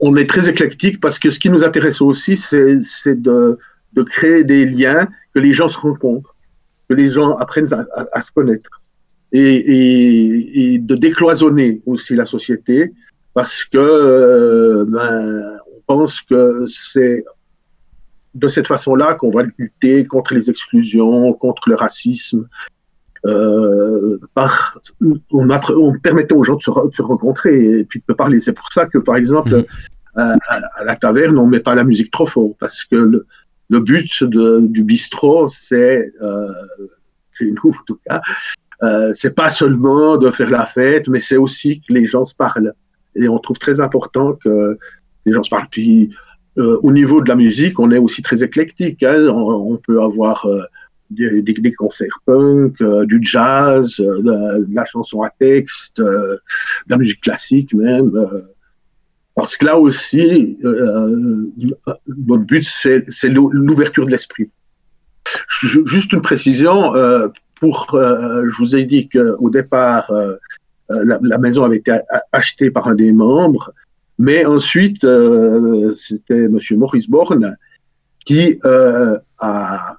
on 0.00 0.16
est 0.16 0.28
très 0.28 0.48
éclectique 0.48 1.00
parce 1.00 1.18
que 1.18 1.30
ce 1.30 1.38
qui 1.38 1.50
nous 1.50 1.64
intéresse 1.64 2.00
aussi, 2.00 2.36
c'est 2.36 3.22
de, 3.22 3.58
créer 4.06 4.44
des 4.44 4.66
liens, 4.66 5.08
que 5.34 5.40
les 5.40 5.52
gens 5.52 5.68
se 5.68 5.78
rencontrent, 5.78 6.34
que 6.88 6.94
les 6.94 7.08
gens 7.10 7.36
apprennent 7.36 7.68
à, 8.12 8.22
se 8.22 8.30
connaître 8.30 8.82
et, 9.32 10.78
de 10.80 10.94
décloisonner 10.94 11.82
aussi 11.86 12.14
la 12.14 12.26
société 12.26 12.92
parce 13.34 13.64
que 13.64 13.78
euh, 13.78 14.84
ben, 14.86 15.58
on 15.76 15.80
pense 15.86 16.20
que 16.22 16.64
c'est 16.66 17.24
de 18.34 18.48
cette 18.48 18.66
façon-là 18.66 19.14
qu'on 19.14 19.30
va 19.30 19.42
lutter 19.58 20.06
contre 20.06 20.34
les 20.34 20.50
exclusions, 20.50 21.32
contre 21.34 21.68
le 21.68 21.76
racisme, 21.76 22.48
euh, 23.26 24.18
par, 24.34 24.78
on, 25.00 25.48
on, 25.50 25.98
permettait 25.98 26.34
aux 26.34 26.44
gens 26.44 26.56
de 26.56 26.62
se, 26.62 27.02
rencontrer 27.02 27.78
et 27.80 27.84
puis 27.84 28.02
de 28.06 28.14
parler. 28.14 28.40
C'est 28.40 28.52
pour 28.52 28.70
ça 28.72 28.86
que, 28.86 28.98
par 28.98 29.16
exemple, 29.16 29.64
mmh. 30.16 30.16
à, 30.16 30.84
la 30.84 30.96
taverne, 30.96 31.38
on 31.38 31.46
ne 31.46 31.50
met 31.50 31.60
pas 31.60 31.74
la 31.74 31.84
musique 31.84 32.10
trop 32.10 32.26
fort, 32.26 32.54
parce 32.58 32.84
que 32.84 32.96
le, 32.96 33.26
le 33.70 33.80
but 33.80 34.24
de, 34.24 34.60
du 34.60 34.82
bistrot, 34.82 35.48
c'est, 35.48 36.12
euh, 36.22 36.48
chez 37.32 37.50
nous 37.50 37.70
en 37.70 37.84
tout 37.86 37.98
cas, 38.06 38.20
euh, 38.82 39.12
c'est 39.12 39.34
pas 39.34 39.50
seulement 39.50 40.16
de 40.16 40.30
faire 40.30 40.50
la 40.50 40.66
fête, 40.66 41.08
mais 41.08 41.20
c'est 41.20 41.36
aussi 41.36 41.80
que 41.80 41.92
les 41.92 42.06
gens 42.06 42.24
se 42.24 42.34
parlent. 42.34 42.74
Et 43.16 43.28
on 43.28 43.38
trouve 43.38 43.58
très 43.58 43.80
important 43.80 44.34
que 44.34 44.78
les 45.26 45.32
gens 45.32 45.42
se 45.42 45.50
parlent. 45.50 45.68
Puis, 45.70 46.10
euh, 46.58 46.78
au 46.82 46.92
niveau 46.92 47.20
de 47.20 47.28
la 47.28 47.34
musique, 47.34 47.80
on 47.80 47.90
est 47.90 47.98
aussi 47.98 48.22
très 48.22 48.42
éclectique. 48.42 49.02
Hein. 49.02 49.26
On, 49.28 49.76
peut 49.76 50.00
avoir 50.00 50.46
euh, 50.46 50.62
des, 51.10 51.72
concerts 51.72 52.20
punk, 52.26 52.80
euh, 52.80 53.04
du 53.06 53.20
jazz, 53.22 53.96
euh, 54.00 54.22
de, 54.22 54.74
la 54.74 54.84
chanson 54.84 55.22
à 55.22 55.30
texte, 55.30 56.00
de 56.00 56.40
la 56.88 56.96
musique 56.96 57.20
classique 57.20 57.74
même. 57.74 58.12
parce 59.34 59.56
que 59.56 59.66
là 59.66 59.78
aussi, 59.78 60.58
notre 60.62 62.44
but, 62.44 62.64
c'est 62.64 63.28
l'ouverture 63.28 64.06
de 64.06 64.12
l'esprit. 64.12 64.50
Juste 65.86 66.12
une 66.12 66.22
précision, 66.22 66.92
pour, 67.60 67.88
je 67.92 68.56
vous 68.58 68.76
ai 68.76 68.84
dit 68.84 69.08
qu'au 69.08 69.50
départ, 69.50 70.10
la, 70.88 71.18
la, 71.22 71.38
maison 71.38 71.64
avait 71.64 71.78
été 71.78 71.98
achetée 72.32 72.70
par 72.70 72.88
un 72.88 72.94
des 72.94 73.12
membres, 73.12 73.72
mais 74.18 74.44
ensuite, 74.44 75.06
c'était 75.94 76.44
M. 76.44 76.58
Maurice 76.72 77.08
Borne 77.08 77.56
qui 78.24 78.58
a 78.62 79.96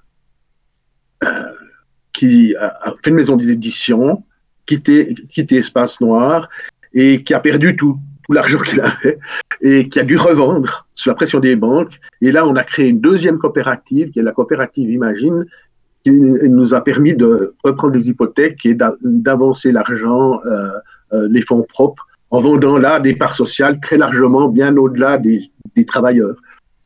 qui 2.15 2.56
a 2.56 2.94
fait 3.04 3.10
une 3.10 3.15
maison 3.15 3.36
d'édition, 3.36 4.24
quitté, 4.65 5.15
Espace 5.51 6.01
Noir 6.01 6.50
et 6.94 7.24
qui 7.24 7.34
a 7.34 7.39
perdu 7.39 7.75
tout 7.75 8.00
l'argent 8.30 8.60
qu'il 8.60 8.82
avait 8.82 9.20
et 9.62 9.89
qui 9.89 10.00
a 10.00 10.04
dû 10.04 10.18
revendre 10.18 10.88
sous 10.94 11.10
la 11.10 11.15
pression 11.15 11.39
des 11.39 11.56
banques. 11.56 12.00
Et 12.22 12.32
là, 12.32 12.48
on 12.48 12.56
a 12.56 12.63
créé 12.63 12.89
une 12.89 13.01
deuxième 13.01 13.38
coopérative, 13.38 14.12
qui 14.12 14.20
est 14.20 14.24
la 14.24 14.32
coopérative 14.32 14.89
Imagine, 14.89 15.46
qui 16.06 16.12
nous 16.12 16.76
a 16.76 16.82
permis 16.82 17.16
de 17.16 17.56
reprendre 17.64 17.96
les 17.96 18.10
hypothèques 18.10 18.64
et 18.64 18.78
d'avancer 19.02 19.72
l'argent, 19.72 20.40
euh, 20.46 20.68
euh, 21.14 21.28
les 21.32 21.42
fonds 21.42 21.66
propres, 21.68 22.06
en 22.30 22.40
vendant 22.42 22.78
là 22.78 23.00
des 23.00 23.16
parts 23.16 23.36
sociales 23.36 23.80
très 23.80 23.98
largement, 23.98 24.48
bien 24.48 24.78
au-delà 24.78 25.18
des, 25.18 25.52
des 25.76 25.84
travailleurs 25.84 26.36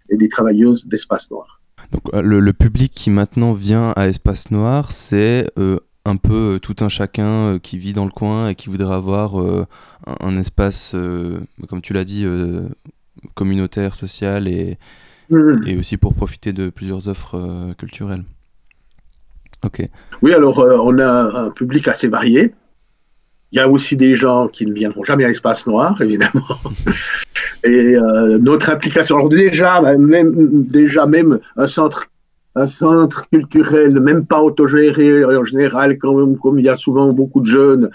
et 0.09 0.15
des 0.15 0.29
travailleuses 0.29 0.87
d'Espace 0.87 1.29
Noir. 1.31 1.59
Donc 1.91 2.03
euh, 2.13 2.21
le, 2.21 2.53
public 2.53 2.93
qui 2.93 3.09
maintenant 3.09 3.51
vient 3.51 3.91
à 3.97 4.07
Espace 4.07 4.51
Noir, 4.51 4.93
c'est 4.93 5.51
euh, 5.57 5.79
un 6.05 6.15
peu 6.15 6.55
euh, 6.55 6.59
tout 6.59 6.77
un 6.79 6.87
chacun 6.87 7.59
qui 7.61 7.77
vit 7.77 7.91
dans 7.91 8.05
le 8.05 8.11
coin 8.11 8.47
et 8.47 8.55
qui 8.55 8.69
voudrait 8.69 8.95
avoir 8.95 9.35
un, 10.21 10.35
espace, 10.37 10.95
comme 11.67 11.81
tu 11.81 11.91
l'as 11.91 12.05
dit, 12.05 12.25
communautaire, 13.33 13.97
social 13.97 14.47
et, 14.47 14.77
mmh. 15.29 15.67
et 15.67 15.77
aussi 15.77 15.97
pour 15.97 16.13
profiter 16.13 16.53
de 16.53 16.69
plusieurs 16.69 17.09
offres 17.09 17.73
culturelles. 17.77 18.23
Oui, 20.21 20.33
alors 20.33 20.59
on 20.59 20.97
a 20.99 21.45
un 21.45 21.49
public 21.51 21.87
assez 21.87 22.07
varié. 22.07 22.53
Il 23.51 23.57
y 23.57 23.59
a 23.59 23.67
aussi 23.67 23.97
des 23.97 24.13
gens 24.13 24.47
qui 24.47 24.65
ne 24.65 24.73
viendront 24.73 25.03
jamais 25.03 25.25
à 25.25 25.29
Espace 25.29 25.65
Noir, 25.65 25.99
évidemment. 26.01 26.45
Et 27.63 27.95
euh, 27.95 28.37
notre 28.37 28.69
implication, 28.69 29.17
alors 29.17 29.29
déjà, 29.29 29.81
bah, 29.81 29.97
même, 29.97 30.65
déjà 30.67 31.05
même 31.05 31.39
un 31.57 31.67
centre, 31.67 32.05
un 32.55 32.67
centre 32.67 33.27
culturel, 33.29 33.99
même 33.99 34.25
pas 34.25 34.41
autogéré 34.41 35.25
en 35.25 35.43
général, 35.43 35.97
comme, 35.97 36.37
comme 36.37 36.59
il 36.59 36.65
y 36.65 36.69
a 36.69 36.75
souvent 36.75 37.11
beaucoup 37.11 37.41
de 37.41 37.47
jeunes, 37.47 37.89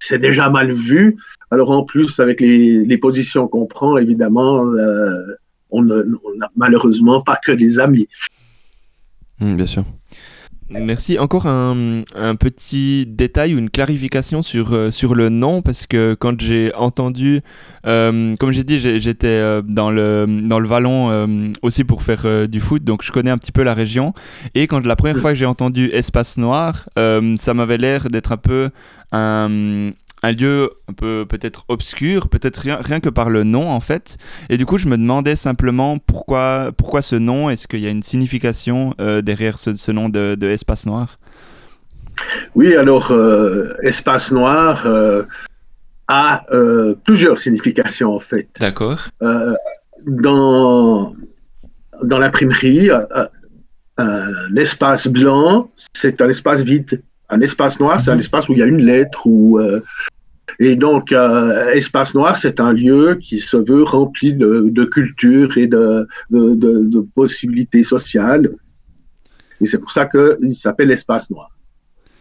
c'est 0.00 0.18
déjà 0.18 0.50
mal 0.50 0.72
vu. 0.72 1.16
Alors 1.50 1.70
en 1.70 1.84
plus, 1.84 2.18
avec 2.20 2.40
les, 2.40 2.84
les 2.84 2.98
positions 2.98 3.46
qu'on 3.48 3.66
prend, 3.66 3.96
évidemment, 3.96 4.66
euh, 4.66 5.36
on 5.70 5.82
n'a 5.82 6.50
malheureusement 6.56 7.22
pas 7.22 7.38
que 7.44 7.52
des 7.52 7.78
amis. 7.78 8.08
Mmh, 9.40 9.56
bien 9.56 9.66
sûr. 9.66 9.84
Merci. 10.68 11.18
Encore 11.18 11.46
un, 11.46 12.02
petit 12.38 13.06
détail 13.06 13.54
ou 13.54 13.58
une 13.58 13.70
clarification 13.70 14.42
sur, 14.42 14.72
euh, 14.72 14.90
sur 14.90 15.14
le 15.14 15.28
nom, 15.28 15.62
parce 15.62 15.86
que 15.86 16.14
quand 16.18 16.40
j'ai 16.40 16.74
entendu, 16.74 17.42
euh, 17.86 18.34
comme 18.36 18.50
j'ai 18.50 18.64
dit, 18.64 18.78
j'étais 18.78 19.28
euh, 19.28 19.62
dans, 19.62 19.90
le, 19.90 20.26
dans 20.26 20.58
le 20.58 20.66
Vallon 20.66 21.56
aussi 21.62 21.84
pour 21.84 22.02
faire 22.02 22.48
du 22.48 22.60
foot, 22.60 22.82
donc 22.82 23.04
je 23.04 23.12
connais 23.12 23.30
un 23.30 23.38
petit 23.38 23.52
peu 23.52 23.62
la 23.62 23.74
région. 23.74 24.12
Et 24.54 24.66
quand 24.66 24.84
la 24.84 24.96
première 24.96 25.18
fois 25.18 25.30
que 25.30 25.38
j'ai 25.38 25.46
entendu 25.46 25.86
Espace 25.92 26.36
Noir, 26.36 26.88
ça 26.96 27.54
m'avait 27.54 27.78
l'air 27.78 28.10
d'être 28.10 28.32
un 28.32 28.36
peu 28.36 28.70
un 29.12 29.90
un 30.22 30.32
lieu 30.32 30.70
un 30.88 30.92
peu 30.92 31.26
peut-être 31.28 31.64
obscur, 31.68 32.28
peut-être 32.28 32.56
rien, 32.58 32.78
rien, 32.82 33.00
que 33.00 33.08
par 33.08 33.30
le 33.30 33.44
nom 33.44 33.70
en 33.70 33.80
fait. 33.80 34.16
Et 34.48 34.56
du 34.56 34.66
coup, 34.66 34.78
je 34.78 34.88
me 34.88 34.96
demandais 34.96 35.36
simplement 35.36 35.98
pourquoi, 35.98 36.72
pourquoi 36.76 37.02
ce 37.02 37.16
nom, 37.16 37.50
est-ce 37.50 37.68
qu'il 37.68 37.80
y 37.80 37.86
a 37.86 37.90
une 37.90 38.02
signification 38.02 38.94
euh, 39.00 39.22
derrière 39.22 39.58
ce, 39.58 39.92
nom 39.92 40.08
de, 40.08 40.36
Espace 40.46 40.86
Noir? 40.86 41.18
Oui, 42.54 42.74
alors 42.74 43.10
euh, 43.10 43.74
Espace 43.82 44.32
Noir 44.32 44.86
euh, 44.86 45.24
a 46.08 46.44
plusieurs 47.04 47.38
significations 47.38 48.14
en 48.14 48.20
fait. 48.20 48.48
D'accord. 48.60 49.08
dans 50.06 51.14
dans 52.02 52.18
l'imprimerie, 52.18 52.90
l'espace 54.50 55.08
blanc, 55.08 55.68
c'est 55.92 56.20
un 56.20 56.28
espace 56.28 56.60
vide. 56.60 57.02
Un 57.28 57.40
espace 57.40 57.80
noir, 57.80 58.00
c'est 58.00 58.10
un 58.10 58.14
mhm. 58.14 58.20
espace 58.20 58.48
où 58.48 58.52
il 58.52 58.58
y 58.58 58.62
a 58.62 58.66
une 58.66 58.82
lettre 58.82 59.26
ou 59.26 59.58
et 60.58 60.76
donc, 60.76 61.12
euh, 61.12 61.70
Espace 61.70 62.14
Noir, 62.14 62.36
c'est 62.36 62.60
un 62.60 62.72
lieu 62.72 63.18
qui 63.20 63.38
se 63.38 63.56
veut 63.56 63.82
rempli 63.82 64.32
de, 64.32 64.84
culture 64.84 65.58
et 65.58 65.66
de, 65.66 66.08
de, 66.30 67.00
possibilités 67.14 67.84
sociales. 67.84 68.50
Et 69.60 69.66
c'est 69.66 69.78
pour 69.78 69.90
ça 69.90 70.06
qu'il 70.06 70.54
s'appelle 70.54 70.90
Espace 70.90 71.30
Noir. 71.30 71.50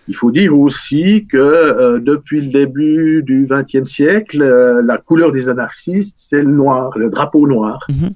Il 0.07 0.15
faut 0.15 0.31
dire 0.31 0.57
aussi 0.57 1.25
que 1.25 1.37
euh, 1.37 1.99
depuis 1.99 2.41
le 2.41 2.51
début 2.51 3.23
du 3.23 3.47
XXe 3.49 3.89
siècle, 3.89 4.41
euh, 4.41 4.83
la 4.83 4.97
couleur 4.97 5.31
des 5.31 5.49
anarchistes, 5.49 6.17
c'est 6.29 6.43
le 6.43 6.51
noir, 6.51 6.95
le 6.97 7.09
drapeau 7.09 7.47
noir. 7.47 7.85
Mhm. 7.89 8.09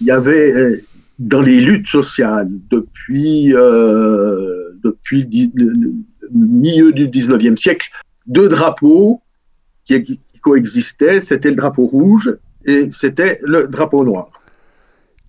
il 0.00 0.06
y 0.06 0.10
avait 0.10 0.84
dans 1.18 1.40
les 1.40 1.60
luttes 1.60 1.86
sociales 1.86 2.50
depuis, 2.70 3.54
depuis 4.82 5.28
le, 5.54 5.92
milieu 6.32 6.92
du 6.92 7.08
XIXe 7.08 7.60
siècle, 7.60 7.90
deux 8.26 8.48
drapeaux 8.48 9.20
qui, 9.84 10.20
coexistaient, 10.42 11.20
c'était 11.20 11.50
le 11.50 11.56
drapeau 11.56 11.86
rouge 11.86 12.34
et 12.64 12.88
c'était 12.90 13.40
le 13.42 13.66
drapeau 13.66 14.04
noir. 14.04 14.30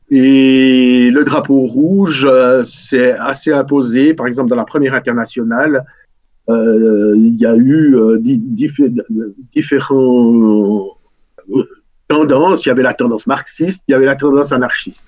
Et 0.10 1.10
le 1.12 1.24
drapeau 1.24 1.66
rouge 1.66 2.28
s'est 2.66 3.14
assez 3.14 3.52
imposé, 3.52 4.14
par 4.14 4.28
exemple 4.28 4.50
dans 4.50 4.56
la 4.56 4.66
première 4.66 4.94
internationale, 4.94 5.86
il 6.50 7.36
y 7.38 7.46
a 7.46 7.56
eu 7.56 7.96
différents 9.54 10.98
tendances. 12.08 12.66
Il 12.66 12.70
y 12.70 12.72
avait 12.72 12.84
la 12.84 12.94
tendance 12.94 13.28
marxiste, 13.28 13.84
il 13.88 13.92
y 13.92 13.96
avait 13.96 14.06
la 14.06 14.16
tendance 14.16 14.52
anarchiste. 14.52 15.06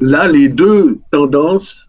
Là, 0.00 0.28
les 0.28 0.48
deux 0.48 0.98
tendances 1.10 1.88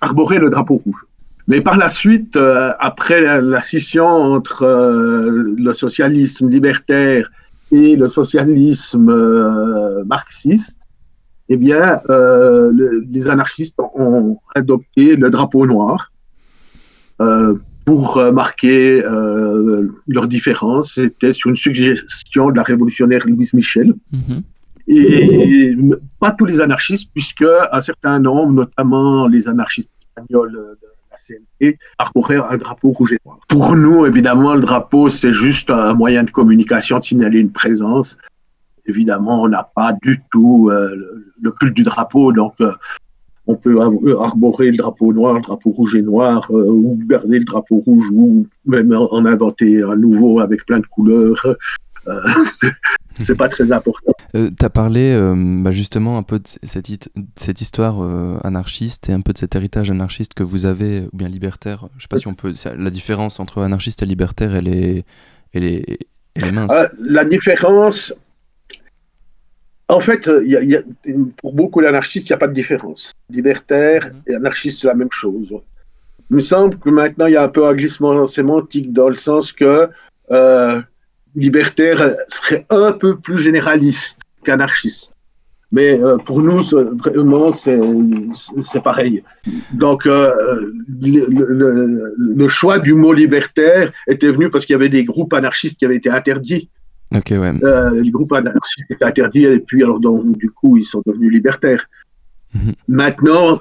arboraient 0.00 0.38
le 0.38 0.50
drapeau 0.50 0.76
rouge. 0.76 1.06
Mais 1.50 1.60
par 1.60 1.76
la 1.76 1.88
suite, 1.88 2.36
euh, 2.36 2.72
après 2.78 3.40
la, 3.40 3.60
scission 3.60 4.06
entre 4.06 4.62
euh, 4.62 5.54
le 5.58 5.74
socialisme 5.74 6.48
libertaire 6.48 7.28
et 7.72 7.96
le 7.96 8.08
socialisme 8.08 9.10
euh, 9.10 10.04
marxiste, 10.04 10.82
eh 11.48 11.56
bien, 11.56 12.00
les 12.08 13.26
anarchistes 13.26 13.74
ont 13.96 14.38
adopté 14.54 15.16
le 15.16 15.30
drapeau 15.30 15.66
noir 15.66 16.12
pour 17.84 18.22
marquer 18.32 19.02
leur 20.06 20.28
différence. 20.28 20.94
C'était 20.94 21.32
sur 21.32 21.50
une 21.50 21.56
suggestion 21.56 22.50
de 22.50 22.56
la 22.56 22.62
révolutionnaire 22.62 23.26
Louise 23.26 23.52
Michel. 23.52 23.94
Mm-hmm. 24.14 24.42
Et 24.92 25.76
pas 26.18 26.32
tous 26.32 26.46
les 26.46 26.60
anarchistes, 26.60 27.10
puisque 27.12 27.44
un 27.70 27.80
certain 27.80 28.18
nombre, 28.18 28.52
notamment 28.52 29.28
les 29.28 29.48
anarchistes 29.48 29.90
espagnols 30.00 30.76
la 31.10 31.16
CNT 31.16 31.78
un 31.98 32.56
drapeau 32.56 32.90
rouge 32.90 33.12
et 33.12 33.18
noir. 33.24 33.38
Pour 33.48 33.74
nous, 33.76 34.06
évidemment, 34.06 34.54
le 34.54 34.60
drapeau, 34.60 35.08
c'est 35.08 35.32
juste 35.32 35.70
un 35.70 35.94
moyen 35.94 36.24
de 36.24 36.30
communication, 36.30 36.98
de 36.98 37.04
signaler 37.04 37.38
une 37.38 37.52
présence. 37.52 38.16
Évidemment, 38.86 39.42
on 39.42 39.48
n'a 39.48 39.62
pas 39.74 39.92
du 40.02 40.22
tout 40.32 40.70
euh, 40.70 40.94
le 41.40 41.50
culte 41.52 41.74
du 41.74 41.82
drapeau, 41.82 42.32
donc 42.32 42.54
euh, 42.60 42.72
on 43.46 43.56
peut 43.56 43.80
arborer 44.20 44.70
le 44.70 44.76
drapeau 44.76 45.12
noir, 45.12 45.34
le 45.34 45.42
drapeau 45.42 45.70
rouge 45.70 45.94
et 45.96 46.02
noir, 46.02 46.48
euh, 46.50 46.66
ou 46.68 46.98
garder 47.08 47.38
le 47.38 47.44
drapeau 47.44 47.76
rouge, 47.76 48.08
ou 48.12 48.46
même 48.66 48.92
en 48.92 49.24
inventer 49.24 49.82
un 49.82 49.96
nouveau 49.96 50.40
avec 50.40 50.64
plein 50.66 50.80
de 50.80 50.86
couleurs. 50.86 51.56
c'est 53.20 53.36
pas 53.36 53.48
très 53.48 53.72
important. 53.72 54.12
Euh, 54.36 54.48
tu 54.56 54.64
as 54.64 54.70
parlé 54.70 55.12
euh, 55.12 55.34
bah, 55.36 55.72
justement 55.72 56.16
un 56.16 56.22
peu 56.22 56.38
de 56.38 56.46
cette, 56.46 57.10
cette 57.34 57.60
histoire 57.60 58.00
euh, 58.00 58.38
anarchiste 58.44 59.08
et 59.08 59.12
un 59.12 59.22
peu 59.22 59.32
de 59.32 59.38
cet 59.38 59.56
héritage 59.56 59.90
anarchiste 59.90 60.34
que 60.34 60.44
vous 60.44 60.66
avez, 60.66 61.00
ou 61.12 61.16
bien 61.16 61.28
libertaire. 61.28 61.88
Je 61.96 62.02
sais 62.02 62.08
pas 62.08 62.16
si 62.16 62.28
on 62.28 62.34
peut. 62.34 62.52
La 62.76 62.90
différence 62.90 63.40
entre 63.40 63.62
anarchiste 63.62 64.04
et 64.04 64.06
libertaire, 64.06 64.54
elle 64.54 64.68
est, 64.68 65.04
elle 65.52 65.64
est, 65.64 65.98
elle 66.36 66.44
est 66.44 66.52
mince. 66.52 66.72
la 67.00 67.24
différence. 67.24 68.14
En 69.88 69.98
fait, 69.98 70.30
y 70.44 70.76
a, 70.76 70.82
pour 71.38 71.52
beaucoup 71.52 71.82
d'anarchistes, 71.82 72.28
il 72.28 72.32
n'y 72.32 72.36
a 72.36 72.38
pas 72.38 72.46
de 72.46 72.54
différence. 72.54 73.10
Libertaire 73.30 74.12
mhm. 74.12 74.22
et 74.28 74.34
anarchiste, 74.36 74.82
c'est 74.82 74.86
la 74.86 74.94
même 74.94 75.10
chose. 75.10 75.48
Il 76.30 76.36
me 76.36 76.40
semble 76.40 76.78
que 76.78 76.90
maintenant, 76.90 77.26
il 77.26 77.32
y 77.32 77.36
a 77.36 77.42
un 77.42 77.48
peu 77.48 77.66
un 77.66 77.74
glissement 77.74 78.24
sémantique 78.28 78.92
dans 78.92 79.08
le 79.08 79.16
sens 79.16 79.50
que 79.52 79.88
libertaire 81.34 82.14
serait 82.28 82.66
un 82.70 82.92
peu 82.92 83.18
plus 83.18 83.38
généraliste 83.38 84.22
qu'anarchiste. 84.44 85.12
Mais 85.72 86.00
euh, 86.02 86.16
pour 86.16 86.42
nous, 86.42 86.62
vraiment, 86.62 87.52
c'est 87.52 88.82
pareil. 88.82 89.22
Donc, 89.72 90.06
euh, 90.06 90.72
le, 91.00 92.14
le, 92.18 92.48
choix 92.48 92.80
du 92.80 92.94
mot 92.94 93.12
libertaire 93.12 93.92
était 94.08 94.30
venu 94.30 94.50
parce 94.50 94.66
qu'il 94.66 94.74
y 94.74 94.76
avait 94.76 94.88
des 94.88 95.04
groupes 95.04 95.32
anarchistes 95.32 95.78
qui 95.78 95.84
avaient 95.84 95.96
été 95.96 96.10
interdits. 96.10 96.68
Ok, 97.14 97.28
ouais. 97.30 97.52
Euh, 97.62 97.90
les 98.02 98.10
groupes 98.10 98.32
anarchistes 98.32 98.90
étaient 98.90 99.04
interdits 99.04 99.44
et 99.44 99.60
puis, 99.60 99.84
alors, 99.84 100.00
donc, 100.00 100.36
du 100.38 100.50
coup, 100.50 100.76
ils 100.76 100.84
sont 100.84 101.02
devenus 101.06 101.32
libertaires. 101.32 101.86
Mhm. 102.52 102.72
Maintenant, 102.88 103.60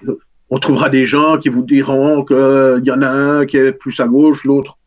on 0.49 0.57
trouvera 0.57 0.89
des 0.89 1.05
gens 1.05 1.38
qui 1.38 1.49
vous 1.49 1.63
diront 1.63 2.25
qu'il 2.25 2.83
y 2.85 2.91
en 2.91 3.03
a 3.03 3.09
un 3.09 3.45
qui 3.45 3.57
est 3.57 3.71
plus 3.71 3.99
à 3.99 4.07
gauche, 4.07 4.45
l'autre 4.45 4.78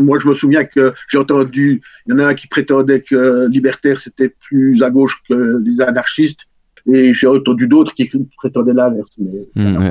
moi, 0.00 0.18
je 0.18 0.28
me 0.28 0.34
souviens 0.34 0.64
que 0.64 0.94
j'ai 1.08 1.18
entendu, 1.18 1.82
il 2.06 2.12
y 2.12 2.14
en 2.14 2.18
a 2.20 2.28
un 2.28 2.34
qui 2.34 2.46
prétendait 2.46 3.00
que 3.00 3.48
libertaire, 3.48 3.98
c'était 3.98 4.28
plus 4.28 4.82
à 4.82 4.90
gauche 4.90 5.20
que 5.28 5.60
les 5.64 5.80
anarchistes, 5.80 6.46
et 6.92 7.14
j'ai 7.14 7.26
entendu 7.26 7.66
d'autres 7.66 7.92
qui 7.94 8.10
prétendaient 8.36 8.74
l'inverse. 8.74 9.10
Mmh, 9.18 9.88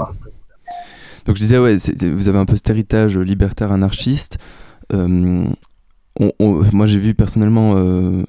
Donc 1.25 1.35
je 1.35 1.41
disais, 1.41 1.57
ouais, 1.57 1.75
vous 1.75 2.29
avez 2.29 2.37
un 2.37 2.45
peu 2.45 2.55
cet 2.55 2.69
héritage 2.69 3.17
libertaire 3.17 3.71
anarchiste. 3.71 4.37
Euh, 4.93 5.47
moi, 6.39 6.85
j'ai 6.85 6.99
vu 6.99 7.15
personnellement, 7.15 7.75
euh, 7.77 8.23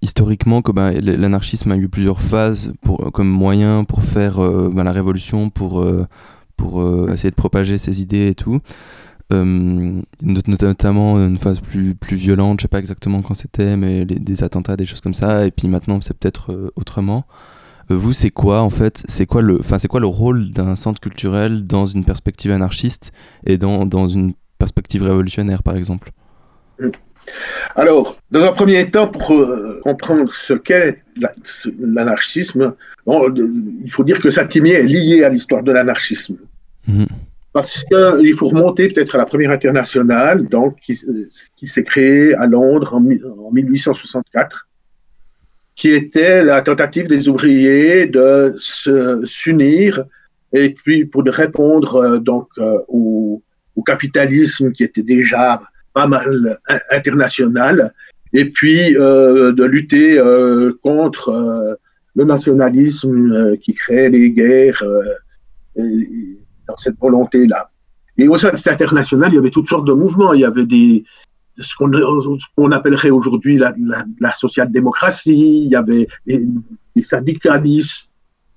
historiquement, 0.00 0.62
que 0.62 0.72
ben, 0.72 0.92
l'anarchisme 0.92 1.72
a 1.72 1.76
eu 1.76 1.88
plusieurs 1.88 2.20
phases 2.20 2.72
pour, 2.82 3.12
comme 3.12 3.28
moyen 3.28 3.84
pour 3.84 4.02
faire 4.02 4.42
euh, 4.42 4.70
ben, 4.72 4.84
la 4.84 4.92
révolution, 4.92 5.50
pour, 5.50 5.86
pour 6.56 7.10
essayer 7.10 7.30
de 7.30 7.36
propager 7.36 7.78
ses 7.78 8.00
idées 8.00 8.28
et 8.28 8.34
tout. 8.34 8.60
Euh, 9.32 10.02
notamment 10.22 11.18
une 11.18 11.36
phase 11.36 11.58
plus, 11.58 11.96
plus 11.96 12.16
violente, 12.16 12.60
je 12.60 12.62
sais 12.62 12.68
pas 12.68 12.78
exactement 12.78 13.22
quand 13.22 13.34
c'était, 13.34 13.76
mais 13.76 14.04
des 14.04 14.44
attentats, 14.44 14.76
des 14.76 14.86
choses 14.86 15.00
comme 15.00 15.14
ça, 15.14 15.46
et 15.46 15.50
puis 15.50 15.66
maintenant 15.66 16.00
c'est 16.00 16.16
peut-être 16.16 16.52
euh, 16.52 16.70
autrement. 16.76 17.26
Euh, 17.90 17.96
vous, 17.96 18.12
c'est 18.12 18.30
quoi 18.30 18.60
en 18.60 18.70
fait 18.70 19.02
C'est 19.08 19.26
quoi 19.26 19.42
le, 19.42 19.58
enfin 19.58 19.78
c'est 19.78 19.88
quoi 19.88 19.98
le 19.98 20.06
rôle 20.06 20.52
d'un 20.52 20.76
centre 20.76 21.00
culturel 21.00 21.66
dans 21.66 21.86
une 21.86 22.04
perspective 22.04 22.52
anarchiste 22.52 23.12
et 23.44 23.58
dans, 23.58 23.84
dans 23.84 24.06
une 24.06 24.34
perspective 24.58 25.02
révolutionnaire, 25.02 25.64
par 25.64 25.74
exemple? 25.74 26.12
Alors, 27.74 28.16
dans 28.30 28.44
un 28.44 28.52
premier 28.52 28.88
temps, 28.88 29.08
pour 29.08 29.34
comprendre 29.82 30.32
ce 30.32 30.52
qu'est 30.52 31.02
l'anarchisme, 31.80 32.74
il 33.08 33.90
faut 33.90 34.04
dire 34.04 34.20
que 34.20 34.30
Satimier 34.30 34.74
est 34.74 34.84
lié 34.84 35.24
à 35.24 35.28
l'histoire 35.28 35.64
de 35.64 35.72
l'anarchisme. 35.72 36.36
Mmh 36.86 37.06
parce 37.56 37.84
qu'il 37.84 38.34
faut 38.34 38.48
remonter 38.48 38.88
peut-être 38.88 39.14
à 39.14 39.18
la 39.18 39.24
première 39.24 39.50
internationale, 39.50 40.46
donc, 40.46 40.76
qui, 40.80 41.66
s'est 41.66 41.84
créée 41.84 42.34
à 42.34 42.44
Londres 42.44 42.92
en, 42.92 43.50
1864, 43.50 44.68
qui 45.74 45.90
était 45.90 46.44
la 46.44 46.60
tentative 46.60 47.08
des 47.08 47.30
ouvriers 47.30 48.04
de 48.04 48.54
s'unir 49.24 50.04
et 50.52 50.68
puis 50.68 51.06
pour 51.06 51.24
répondre 51.24 51.96
euh, 51.96 52.18
donc 52.18 52.48
euh, 52.58 52.76
au, 52.88 53.42
capitalisme 53.86 54.70
qui 54.72 54.84
était 54.84 55.02
déjà 55.02 55.58
pas 55.94 56.06
mal 56.06 56.58
international, 56.90 57.94
et 58.34 58.44
puis 58.50 58.94
euh, 58.98 59.52
de 59.52 59.64
lutter 59.64 60.20
contre 60.82 61.78
le 62.16 62.24
nationalisme 62.24 63.56
qui 63.56 63.72
crée 63.72 64.10
les 64.10 64.28
guerres 64.28 64.84
dans 66.68 66.76
cette 66.76 66.98
volonté-là. 66.98 67.70
Et 68.18 68.28
au 68.28 68.36
sein 68.36 68.50
de 68.50 68.56
cette 68.56 68.72
international, 68.72 69.32
il 69.32 69.36
y 69.36 69.38
avait 69.38 69.50
toutes 69.50 69.68
sortes 69.68 69.86
de 69.86 69.92
mouvements. 69.92 70.32
Il 70.32 70.40
y 70.40 70.44
avait 70.44 70.64
des, 70.64 71.04
ce 71.58 71.74
qu'on 71.76 72.72
appellerait 72.72 73.10
aujourd'hui 73.10 73.58
la, 73.58 73.74
la, 74.20 74.32
social-démocratie, 74.32 75.62
il 75.64 75.68
y 75.68 75.76
avait 75.76 76.06
des, 76.26 76.46
syndicalistes, 77.02 78.14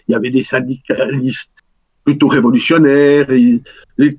il 0.08 0.14
y 0.14 0.16
avait 0.16 0.32
des 0.32 0.44
syndicalistes 0.44 1.58
plutôt 2.04 2.28
révolutionnaires, 2.28 3.30
et, 3.32 3.62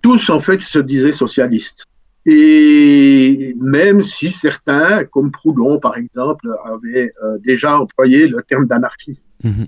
tous 0.03 0.31
en 0.31 0.41
fait 0.41 0.61
se 0.61 0.79
disaient 0.79 1.13
socialistes. 1.13 1.85
Et 2.27 3.57
même 3.59 4.03
si 4.03 4.31
certains, 4.31 5.05
comme 5.05 5.31
Proudhon 5.31 5.79
par 5.79 5.97
exemple, 5.97 6.49
avaient 6.67 7.13
euh, 7.25 7.39
déjà 7.39 7.81
employé 7.81 8.29
le 8.29 8.43
terme 8.43 8.67
d'anarchiste. 8.67 9.29
Mm-hmm. 9.43 9.67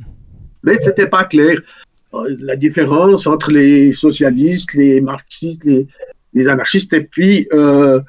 Mais 0.63 0.79
ce 0.79 0.91
n'était 0.91 1.07
pas 1.07 1.25
clair. 1.25 1.63
Euh, 2.15 2.37
la 2.41 2.57
différence 2.57 3.27
entre 3.27 3.51
les 3.51 3.93
socialistes, 3.93 4.75
les 4.75 5.01
marxistes, 5.01 5.65
les, 6.35 6.49
anarchistes. 6.49 6.93
Et 6.93 7.03
puis, 7.03 7.49
euh, 7.53 8.01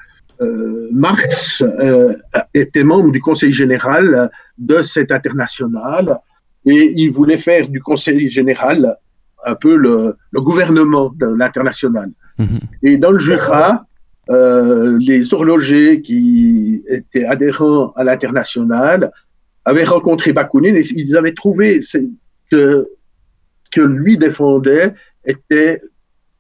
euh, 0.42 0.89
Marx 0.92 1.63
était 2.54 2.84
membre 2.84 3.12
du 3.12 3.22
Conseil 3.22 3.54
général 3.54 4.30
de 4.58 4.82
cette 4.82 5.12
internationale 5.12 6.20
et 6.66 6.94
il 6.96 7.12
voulait 7.12 7.38
faire 7.38 7.68
du 7.68 7.82
Conseil 7.82 8.30
général 8.30 8.98
un 9.46 9.56
peu 9.56 9.76
le, 9.76 10.16
gouvernement 10.34 11.13
de 11.16 11.28
l'international. 11.28 12.10
Mhm. 12.38 12.60
Et 12.84 12.98
dans 12.98 13.12
le 13.12 13.20
Jura, 13.20 13.86
les 14.30 15.34
horlogers 15.34 16.02
qui 16.02 16.82
étaient 16.88 17.26
adhérents 17.26 17.92
à 17.96 18.04
l'international 18.04 19.12
avaient 19.66 19.84
rencontré 19.84 20.34
Bakounine 20.34 20.78
et 20.78 20.84
ils 20.96 21.16
avaient 21.16 21.34
trouvé 21.34 21.80
que 22.50 22.88
que 23.73 23.81
lui 23.81 24.17
défendait 24.17 24.93
était 25.25 25.81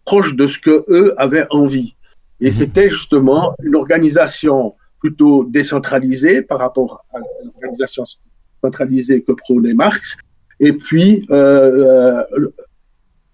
proche 0.05 0.35
de 0.35 0.47
ce 0.47 0.59
que 0.59 0.85
eux 0.89 1.13
avaient 1.17 1.47
envie. 1.49 1.95
Et 2.41 2.47
mhm. 2.47 2.51
c'était 2.51 2.89
justement 2.89 3.55
une 3.63 3.75
organisation 3.75 4.75
plutôt 4.99 5.45
décentralisée 5.45 6.41
par 6.41 6.59
rapport 6.59 7.05
à 7.13 7.19
l'organisation 7.43 8.03
centralisée 8.61 9.21
que 9.21 9.33
prônait 9.33 9.73
Marx, 9.73 10.17
et 10.59 10.71
puis 10.71 11.25
euh, 11.29 12.23
euh, 12.37 12.53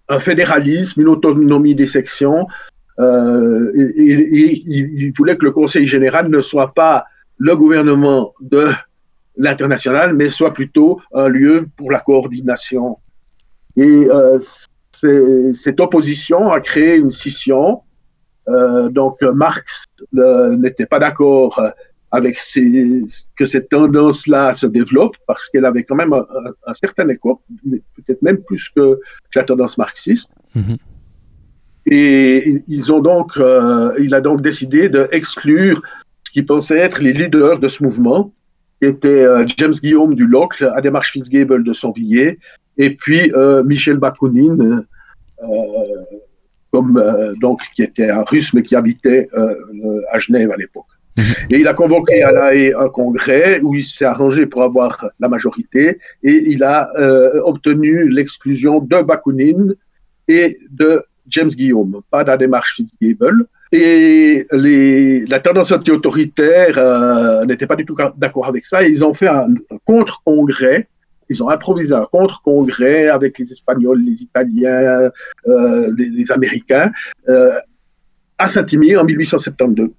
un 0.07 0.19
fédéralisme, 0.19 1.01
une 1.01 1.09
autonomie 1.09 1.75
des 1.75 1.85
sections. 1.85 2.47
Euh, 2.99 3.71
et, 3.75 4.63
il 4.65 5.13
voulait 5.15 5.37
que 5.37 5.45
le 5.45 5.51
Conseil 5.51 5.85
général 5.85 6.29
ne 6.29 6.41
soit 6.41 6.73
pas 6.73 7.05
le 7.37 7.55
gouvernement 7.55 8.33
de 8.41 8.67
l'international, 9.37 10.13
mais 10.13 10.29
soit 10.29 10.53
plutôt 10.53 10.99
un 11.13 11.29
lieu 11.29 11.67
pour 11.77 11.91
la 11.91 11.99
coordination. 11.99 12.97
Et 13.81 14.07
cette 14.91 15.79
opposition 15.79 16.51
a 16.51 16.59
créé 16.59 16.97
une 16.97 17.11
scission. 17.11 17.81
donc 18.47 19.21
Marx 19.21 19.85
n'était 20.13 20.85
pas 20.85 20.99
d'accord 20.99 21.61
avec 22.11 22.39
que 23.37 23.45
cette 23.45 23.69
tendance-là 23.69 24.55
se 24.55 24.65
développe, 24.65 25.15
parce 25.27 25.47
qu'elle 25.49 25.65
avait 25.65 25.83
quand 25.83 25.95
même 25.95 26.13
un, 26.13 26.73
certain 26.73 27.07
écho, 27.09 27.41
peut-être 27.95 28.21
même 28.21 28.39
plus 28.43 28.69
que, 28.75 28.99
la 29.35 29.43
tendance 29.43 29.77
marxiste. 29.77 30.29
Mm-hmm. 30.55 30.77
Et 31.91 32.63
ils 32.67 32.91
ont 32.91 32.99
donc, 32.99 33.37
euh, 33.37 33.93
il 33.99 34.13
a 34.13 34.21
donc 34.21 34.41
décidé 34.41 34.89
d'exclure 34.89 35.81
ce 36.25 36.31
qu'il 36.31 36.45
pensait 36.45 36.77
être 36.77 36.99
les 36.99 37.13
leaders 37.13 37.59
de 37.59 37.67
ce 37.67 37.83
mouvement, 37.83 38.33
qui 38.81 38.87
étaient 38.87 39.25
euh, 39.25 39.45
James 39.57 39.73
Guillaume 39.73 40.15
du 40.15 40.25
Locle, 40.25 40.71
Ademar 40.75 41.05
Fitzgable 41.05 41.63
de 41.63 41.73
Sonvilliers, 41.73 42.39
et 42.79 42.95
puis 42.95 43.31
euh, 43.35 43.63
Michel 43.63 43.97
Bakounine, 43.97 44.85
comme, 46.71 47.03
donc, 47.39 47.61
qui 47.75 47.83
était 47.83 48.09
un 48.09 48.23
russe, 48.23 48.53
mais 48.53 48.63
qui 48.63 48.75
habitait 48.75 49.29
à 50.11 50.19
Genève 50.19 50.51
à 50.51 50.57
l'époque. 50.57 50.85
Et 51.51 51.57
il 51.57 51.67
a 51.67 51.73
convoqué 51.73 52.23
à 52.23 52.31
La 52.31 52.49
un 52.49 52.89
congrès 52.89 53.59
où 53.61 53.75
il 53.75 53.83
s'est 53.83 54.05
arrangé 54.05 54.45
pour 54.45 54.63
avoir 54.63 55.09
la 55.19 55.27
majorité 55.27 55.99
et 56.23 56.43
il 56.47 56.63
a 56.63 56.89
euh, 56.97 57.41
obtenu 57.43 58.09
l'exclusion 58.09 58.79
de 58.79 59.01
Bakounine 59.01 59.75
et 60.27 60.59
de 60.71 61.01
James 61.27 61.49
Guillaume, 61.49 62.01
pas 62.09 62.23
de 62.23 62.29
la 62.29 62.37
démarche 62.37 62.75
Fitzgibbon. 62.75 63.45
Et 63.71 64.47
les, 64.51 65.25
la 65.27 65.39
tendance 65.39 65.71
anti-autoritaire 65.71 66.77
euh, 66.77 67.45
n'était 67.45 67.67
pas 67.67 67.75
du 67.75 67.85
tout 67.85 67.95
d'accord 68.17 68.47
avec 68.47 68.65
ça. 68.65 68.83
Et 68.83 68.89
ils 68.89 69.03
ont 69.03 69.13
fait 69.13 69.27
un, 69.27 69.47
contre-congrès. 69.85 70.87
Ils 71.29 71.43
ont 71.43 71.49
improvisé 71.49 71.93
un 71.93 72.05
contre-congrès 72.11 73.07
avec 73.07 73.37
les 73.37 73.51
Espagnols, 73.51 74.01
les 74.01 74.21
Italiens, 74.21 75.09
euh, 75.47 75.93
les, 75.97 76.31
Américains 76.31 76.91
à 78.39 78.47
Saint-Imier 78.47 78.97
en 78.97 79.03
1872. 79.03 79.89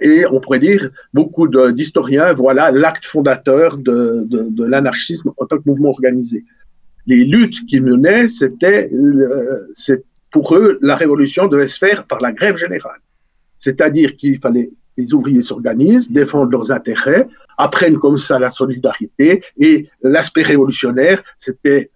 Et 0.00 0.24
on 0.26 0.40
pourrait 0.40 0.58
dire, 0.58 0.90
beaucoup 1.12 1.48
d'historiens, 1.72 2.32
voilà 2.34 2.70
l'acte 2.70 3.06
fondateur 3.06 3.78
de, 3.78 4.64
l'anarchisme 4.64 5.32
en 5.36 5.46
tant 5.46 5.58
que 5.58 5.62
mouvement 5.66 5.90
organisé. 5.90 6.44
Les 7.06 7.24
luttes 7.24 7.66
qu'ils 7.66 7.82
menaient, 7.82 8.28
c'était, 8.28 8.90
euh, 8.92 9.66
pour 10.30 10.54
eux, 10.54 10.78
la 10.82 10.96
révolution 10.96 11.46
devait 11.46 11.68
se 11.68 11.78
faire 11.78 12.06
par 12.06 12.20
la 12.20 12.32
grève 12.32 12.56
générale. 12.56 13.00
C'est-à-dire 13.58 14.16
qu'il 14.16 14.38
fallait 14.38 14.70
les 14.96 15.14
ouvriers 15.14 15.42
s'organisent, 15.42 16.10
défendent 16.10 16.52
leurs 16.52 16.72
intérêts, 16.72 17.28
apprennent 17.58 17.98
comme 17.98 18.18
ça 18.18 18.38
la 18.38 18.50
solidarité, 18.50 19.42
et 19.58 19.88
l'aspect 20.02 20.42
révolutionnaire, 20.42 21.22
c'était 21.36 21.90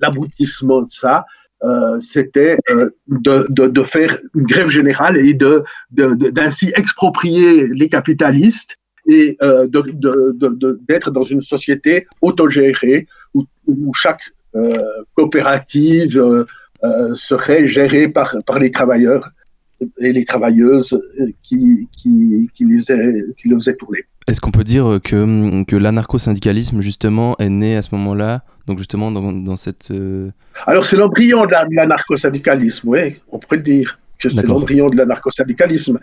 l'aboutissement 0.00 0.82
de 0.82 0.88
ça, 0.88 1.24
euh, 1.62 2.00
c'était 2.00 2.56
euh, 2.70 2.88
de, 3.08 3.82
faire 3.82 4.18
une 4.34 4.44
grève 4.44 4.68
générale 4.68 5.18
et 5.18 5.34
de, 5.34 5.62
d'ainsi 5.90 6.72
exproprier 6.74 7.66
les 7.66 7.90
capitalistes 7.90 8.78
et 9.06 9.36
euh, 9.42 9.66
d'être 10.88 11.10
dans 11.10 11.24
une 11.24 11.42
société 11.42 12.06
autogérée 12.22 13.06
où, 13.34 13.44
chaque 13.94 14.22
coopérative 15.14 16.46
serait 17.14 17.68
gérée 17.68 18.08
par 18.08 18.34
les 18.58 18.70
travailleurs 18.72 19.28
et 19.98 20.12
les 20.12 20.24
travailleuses 20.24 21.00
qui, 21.42 21.88
qui, 21.96 22.50
qui, 22.54 22.64
les, 22.64 22.78
faisaient, 22.78 23.24
qui 23.38 23.48
le 23.48 23.56
faisaient 23.56 23.76
tourner. 23.76 24.00
Est-ce 24.26 24.40
qu'on 24.40 24.50
peut 24.50 24.64
dire 24.64 25.00
que, 25.02 25.64
que 25.64 25.76
l'anarcho-syndicalisme, 25.76 26.80
justement, 26.80 27.36
est 27.38 27.48
né 27.48 27.76
à 27.76 27.82
ce 27.82 27.94
moment-là? 27.94 28.42
Donc 28.66 28.78
justement 28.78 29.10
dans, 29.10 29.32
dans 29.32 29.56
cette... 29.56 29.90
Euh, 29.90 30.30
Alors 30.66 30.84
c'est 30.84 30.96
l'embryon 30.96 31.46
de 31.46 31.74
l'anarcho-syndicalisme, 31.74 32.88
oui, 32.88 33.16
on 33.32 33.38
pourrait 33.38 33.56
le 33.56 33.62
dire. 33.62 33.98
que 34.18 34.28
C'est 34.28 34.46
l'embryon 34.46 34.90
de 34.90 34.96
l'anarcho-syndicalisme. 34.96 35.98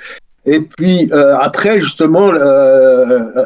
Et 0.46 0.60
puis 0.60 1.10
euh, 1.14 1.38
après, 1.38 1.80
justement, 1.80 2.30
euh, 2.34 3.46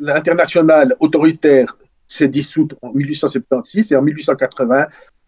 l'international 0.00 0.96
autoritaire 1.00 1.76
s'est 2.06 2.28
dissoute 2.28 2.74
en 2.82 2.92
1876 2.92 3.92
et 3.92 3.96
en 3.96 4.02
1880, 4.02 4.86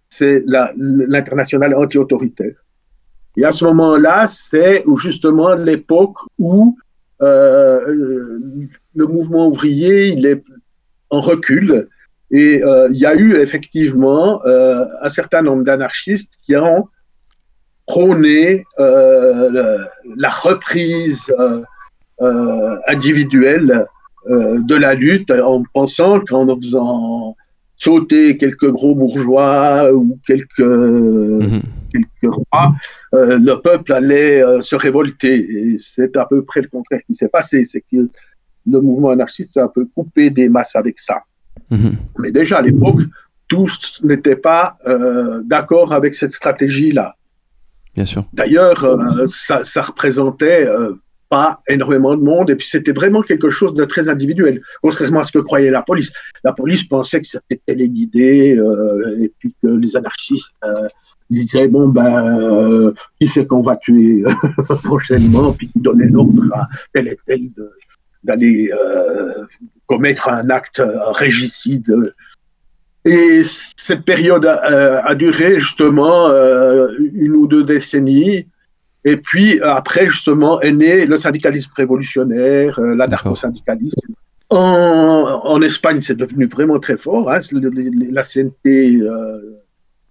c'est 0.08 0.42
l'international 0.46 1.74
anti-autoritaire. 1.74 2.56
Et 3.36 3.44
à 3.44 3.52
ce 3.52 3.64
moment-là, 3.64 4.26
c'est 4.28 4.84
justement 4.96 5.54
l'époque 5.54 6.16
où 6.38 6.76
le 7.20 9.06
mouvement 9.06 9.48
ouvrier 9.48 10.18
est 10.26 10.42
en 11.10 11.20
recul. 11.20 11.88
Et 12.30 12.62
euh, 12.62 12.88
il 12.92 12.98
y 12.98 13.06
a 13.06 13.14
eu 13.14 13.36
effectivement 13.36 14.44
euh, 14.46 14.84
un 15.02 15.08
certain 15.08 15.42
nombre 15.42 15.64
d'anarchistes 15.64 16.38
qui 16.42 16.56
ont 16.56 16.88
prôné 17.86 18.64
euh, 18.78 19.78
la 20.16 20.30
reprise 20.30 21.34
individuelle 22.86 23.86
de 24.28 24.74
la 24.74 24.94
lutte 24.94 25.30
en 25.30 25.62
pensant 25.72 26.20
qu'en 26.20 26.46
faisant 26.60 27.34
sauter 27.80 28.36
quelques 28.36 28.70
gros 28.70 28.94
bourgeois 28.94 29.92
ou 29.92 30.18
quelques, 30.26 30.60
mhm. 30.60 31.62
quelques 31.90 32.34
rois, 32.34 32.74
le 33.12 33.54
peuple 33.54 33.92
allait 33.92 34.42
se 34.60 34.76
révolter. 34.76 35.36
Et 35.38 35.78
c'est 35.80 36.16
à 36.16 36.26
peu 36.26 36.44
près 36.44 36.60
le 36.60 36.68
contraire 36.68 37.00
qui 37.06 37.14
s'est 37.14 37.28
passé. 37.28 37.64
C'est 37.64 37.80
que 37.80 38.08
le 38.66 38.80
mouvement 38.80 39.10
anarchiste 39.10 39.54
s'est 39.54 39.60
un 39.60 39.68
peu 39.68 39.86
coupé 39.94 40.30
des 40.30 40.48
masses 40.48 40.76
avec 40.76 41.00
ça. 41.00 41.22
Mhm. 41.70 41.96
Mais 42.18 42.30
déjà 42.30 42.58
à 42.58 42.62
l'époque, 42.62 43.00
tous 43.48 44.00
n'étaient 44.02 44.36
pas 44.36 44.78
euh, 44.86 45.42
d'accord 45.44 45.92
avec 45.92 46.14
cette 46.14 46.32
stratégie-là. 46.32 47.16
Bien 47.94 48.04
sûr. 48.04 48.24
D'ailleurs, 48.32 48.84
euh, 48.84 49.26
ça, 49.26 49.64
ça, 49.64 49.82
représentait 49.82 50.66
euh, 50.66 50.92
pas 51.30 51.62
énormément 51.68 52.16
de 52.16 52.22
monde 52.22 52.50
et 52.50 52.56
puis 52.56 52.68
c'était 52.68 52.92
vraiment 52.92 53.22
quelque 53.22 53.48
chose 53.48 53.72
de 53.72 53.84
très 53.84 54.08
individuel, 54.08 54.60
contrairement 54.82 55.20
à 55.20 55.24
ce 55.24 55.32
que 55.32 55.38
croyait 55.38 55.70
la 55.70 55.82
police. 55.82 56.12
La 56.44 56.52
police 56.52 56.82
pensait 56.84 57.20
que 57.20 57.26
c'était 57.26 57.60
téléguidé 57.64 58.58
et 59.20 59.32
puis 59.38 59.54
que 59.62 59.68
les 59.68 59.96
anarchistes 59.96 60.54
disaient 61.30 61.68
bon 61.68 61.88
ben 61.88 62.92
qui 63.20 63.28
c'est 63.28 63.46
qu'on 63.46 63.62
va 63.62 63.76
tuer 63.76 64.24
prochainement 64.82 65.52
puis 65.52 65.68
qui 65.68 65.78
donnait 65.78 66.08
l'ordre 66.08 66.42
à 66.52 66.68
tel 66.92 67.08
et 67.08 67.18
tel 67.26 67.42
d'aller 68.24 68.70
commettre 69.86 70.28
un 70.28 70.50
acte 70.50 70.82
régicide. 71.14 72.12
Et 73.04 73.42
cette 73.44 74.04
période 74.04 74.44
a, 74.46 75.14
duré 75.14 75.58
justement 75.58 76.28
euh, 76.28 76.88
une 77.14 77.34
ou 77.34 77.46
deux 77.46 77.64
décennies. 77.64 78.46
Et 79.04 79.16
puis 79.16 79.60
après, 79.62 80.08
justement, 80.08 80.60
est 80.60 80.72
né 80.72 81.06
le 81.06 81.16
syndicalisme 81.16 81.70
révolutionnaire, 81.76 82.78
euh, 82.78 82.94
l'anarcho-syndicalisme. 82.94 84.14
En, 84.50 85.40
en, 85.44 85.62
Espagne, 85.62 86.00
c'est 86.00 86.16
devenu 86.16 86.46
vraiment 86.46 86.78
très 86.80 86.96
fort. 86.96 87.30
Hein. 87.30 87.40
La 87.52 88.24
CNT, 88.24 89.00
euh, 89.00 89.60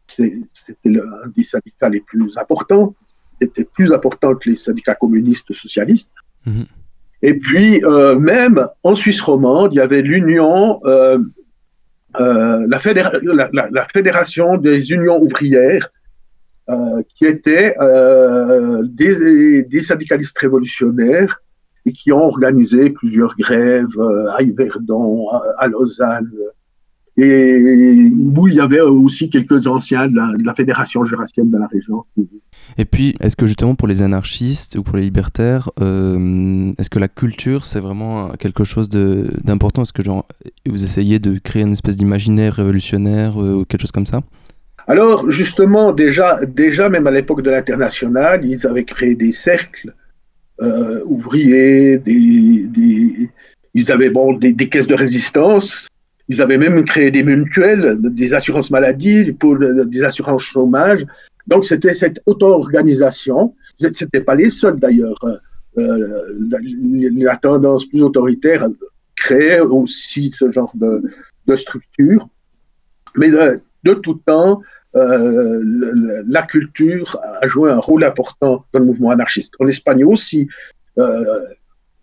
c'était 0.08 0.38
un 0.86 1.28
des 1.36 1.44
syndicats 1.44 1.90
les 1.90 2.02
plus 2.02 2.38
importants. 2.38 2.96
C'était 3.42 3.66
plus 3.66 3.94
important 3.94 4.36
que 4.36 4.50
les 4.50 4.56
syndicats 4.56 4.96
communistes 4.96 5.54
socialistes. 5.54 6.12
Mm-hmm. 6.48 6.66
Et 7.22 7.34
puis, 7.34 7.84
euh, 7.84 8.18
même 8.18 8.66
en 8.84 8.96
Suisse 8.96 9.22
romande, 9.22 9.74
il 9.74 9.78
y 9.78 9.82
avait 9.82 10.02
l'union, 10.02 10.80
euh, 10.86 11.20
la, 12.18 12.68
la, 13.72 13.86
fédération 13.86 14.58
des 14.58 14.92
unions 14.92 15.22
ouvrières, 15.22 15.90
qui 17.16 17.26
étaient 17.26 17.76
des, 18.84 19.64
des, 19.64 19.82
syndicalistes 19.82 20.38
révolutionnaires 20.38 21.42
et 21.86 21.92
qui 21.92 22.12
ont 22.12 22.26
organisé 22.26 22.90
plusieurs 22.90 23.36
grèves 23.36 24.00
à 24.38 24.44
Yverdon, 24.44 25.28
à 25.58 25.68
Lausanne, 25.68 26.30
et 27.22 28.12
où 28.36 28.48
il 28.48 28.54
y 28.56 28.60
avait 28.60 28.82
aussi 28.82 29.30
quelques 29.30 29.68
anciens 29.68 30.08
de 30.08 30.46
la, 30.46 30.54
fédération 30.54 31.04
jurassienne 31.04 31.50
de 31.50 31.58
la 31.58 31.68
région. 31.68 32.04
Et 32.78 32.86
puis, 32.86 33.14
est-ce 33.20 33.36
que 33.36 33.46
justement 33.46 33.76
pour 33.76 33.88
les 33.88 34.02
anarchistes 34.02 34.76
ou 34.78 34.84
pour 34.84 34.98
les 34.98 35.04
libertaires, 35.04 35.70
euh, 35.82 36.72
est-ce 36.78 36.90
que 36.90 37.00
la 37.00 37.08
culture 37.08 37.66
c'est 37.66 37.80
vraiment 37.80 38.30
quelque 38.32 38.64
chose 38.64 38.90
d'important? 38.90 39.84
Est-ce 39.84 39.94
que 39.94 40.04
vous 40.68 40.84
essayez 40.84 41.20
de 41.20 41.38
créer 41.38 41.64
une 41.64 41.74
espèce 41.74 41.98
d'imaginaire 41.98 42.56
révolutionnaire 42.56 43.42
euh, 43.42 43.56
ou 43.56 43.66
quelque 43.66 43.82
chose 43.82 43.92
comme 43.92 44.06
ça? 44.06 44.22
Alors 44.90 45.30
justement, 45.30 45.94
déjà, 45.94 46.40
déjà 46.46 46.90
même 46.90 47.08
à 47.08 47.12
l'époque 47.12 47.44
de 47.44 47.52
l'international, 47.52 48.44
ils 48.44 48.68
avaient 48.68 48.86
créé 48.86 49.14
des 49.16 49.32
cercles 49.32 49.94
euh, 50.62 51.02
ouvriers, 51.06 51.98
des, 52.00 53.30
ils 53.76 53.92
avaient 53.92 54.10
bon, 54.10 54.34
des, 54.34 54.68
caisses 54.68 54.88
de 54.88 54.96
résistance 54.96 55.88
ils 56.30 56.42
avaient 56.44 56.60
même 56.60 56.86
créé 56.86 57.10
des 57.10 57.24
mutuelles, 57.24 57.98
des 58.00 58.34
assurances 58.36 58.70
maladie, 58.70 59.34
pour 59.34 59.58
des 59.58 60.04
assurances 60.04 60.44
chômage. 60.44 61.06
Donc 61.48 61.66
c'était 61.66 61.96
cette 61.96 62.22
auto-organisation. 62.28 63.56
C'était 63.92 64.22
pas 64.22 64.36
les 64.36 64.52
seuls 64.52 64.80
d'ailleurs. 64.80 65.20
Euh, 65.78 66.24
la, 67.18 67.36
tendance 67.38 67.86
plus 67.86 68.04
autoritaire 68.04 68.68
créait 69.16 69.60
aussi 69.60 70.32
ce 70.38 70.52
genre 70.52 70.72
de, 70.76 71.56
structure. 71.56 72.30
Mais 73.16 73.32
de 73.32 73.94
tout 73.96 74.22
temps, 74.24 74.62
euh, 74.96 76.24
la 76.28 76.42
culture 76.44 77.20
a 77.42 77.48
joué 77.48 77.70
un 77.70 77.78
rôle 77.78 78.04
important 78.04 78.66
dans 78.74 78.80
le 78.80 78.86
mouvement 78.86 79.12
anarchiste. 79.12 79.54
En 79.60 79.68
Espagne 79.68 80.04
aussi, 80.04 80.48
euh, 80.98 81.46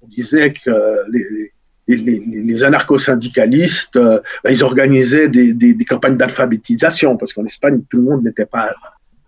on 0.02 0.06
disait 0.06 0.52
que 0.52 1.10
les, 1.10 1.52
les, 1.88 2.20
les 2.20 2.64
anarcho-syndicalistes, 2.64 3.96
euh, 3.96 4.20
ils 4.48 4.62
organisaient 4.62 5.28
des, 5.28 5.76
campagnes 5.88 6.16
d'alphabétisation, 6.16 7.16
parce 7.16 7.32
qu'en 7.32 7.44
Espagne, 7.44 7.82
tout 7.90 7.96
le 7.96 8.04
monde 8.04 8.24
n'était 8.24 8.46
pas 8.46 8.72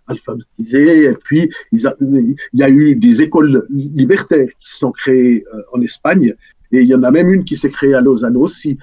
alphabétisé. 0.07 1.03
Et 1.03 1.13
puis, 1.13 1.49
il 1.73 2.35
y 2.53 2.63
a 2.63 2.69
eu 2.69 2.95
des 2.95 3.21
écoles 3.21 3.67
libertaires 3.69 4.47
qui 4.59 4.69
se 4.69 4.77
sont 4.77 4.91
créées 4.91 5.43
en 5.73 5.81
Espagne, 5.81 6.33
et 6.71 6.81
il 6.81 6.87
y 6.87 6.95
en 6.95 7.03
a 7.03 7.11
même 7.11 7.33
une 7.33 7.43
qui 7.43 7.57
s'est 7.57 7.69
créée 7.69 7.93
à 7.93 8.01
Lausanne 8.01 8.37
aussi, 8.37 8.77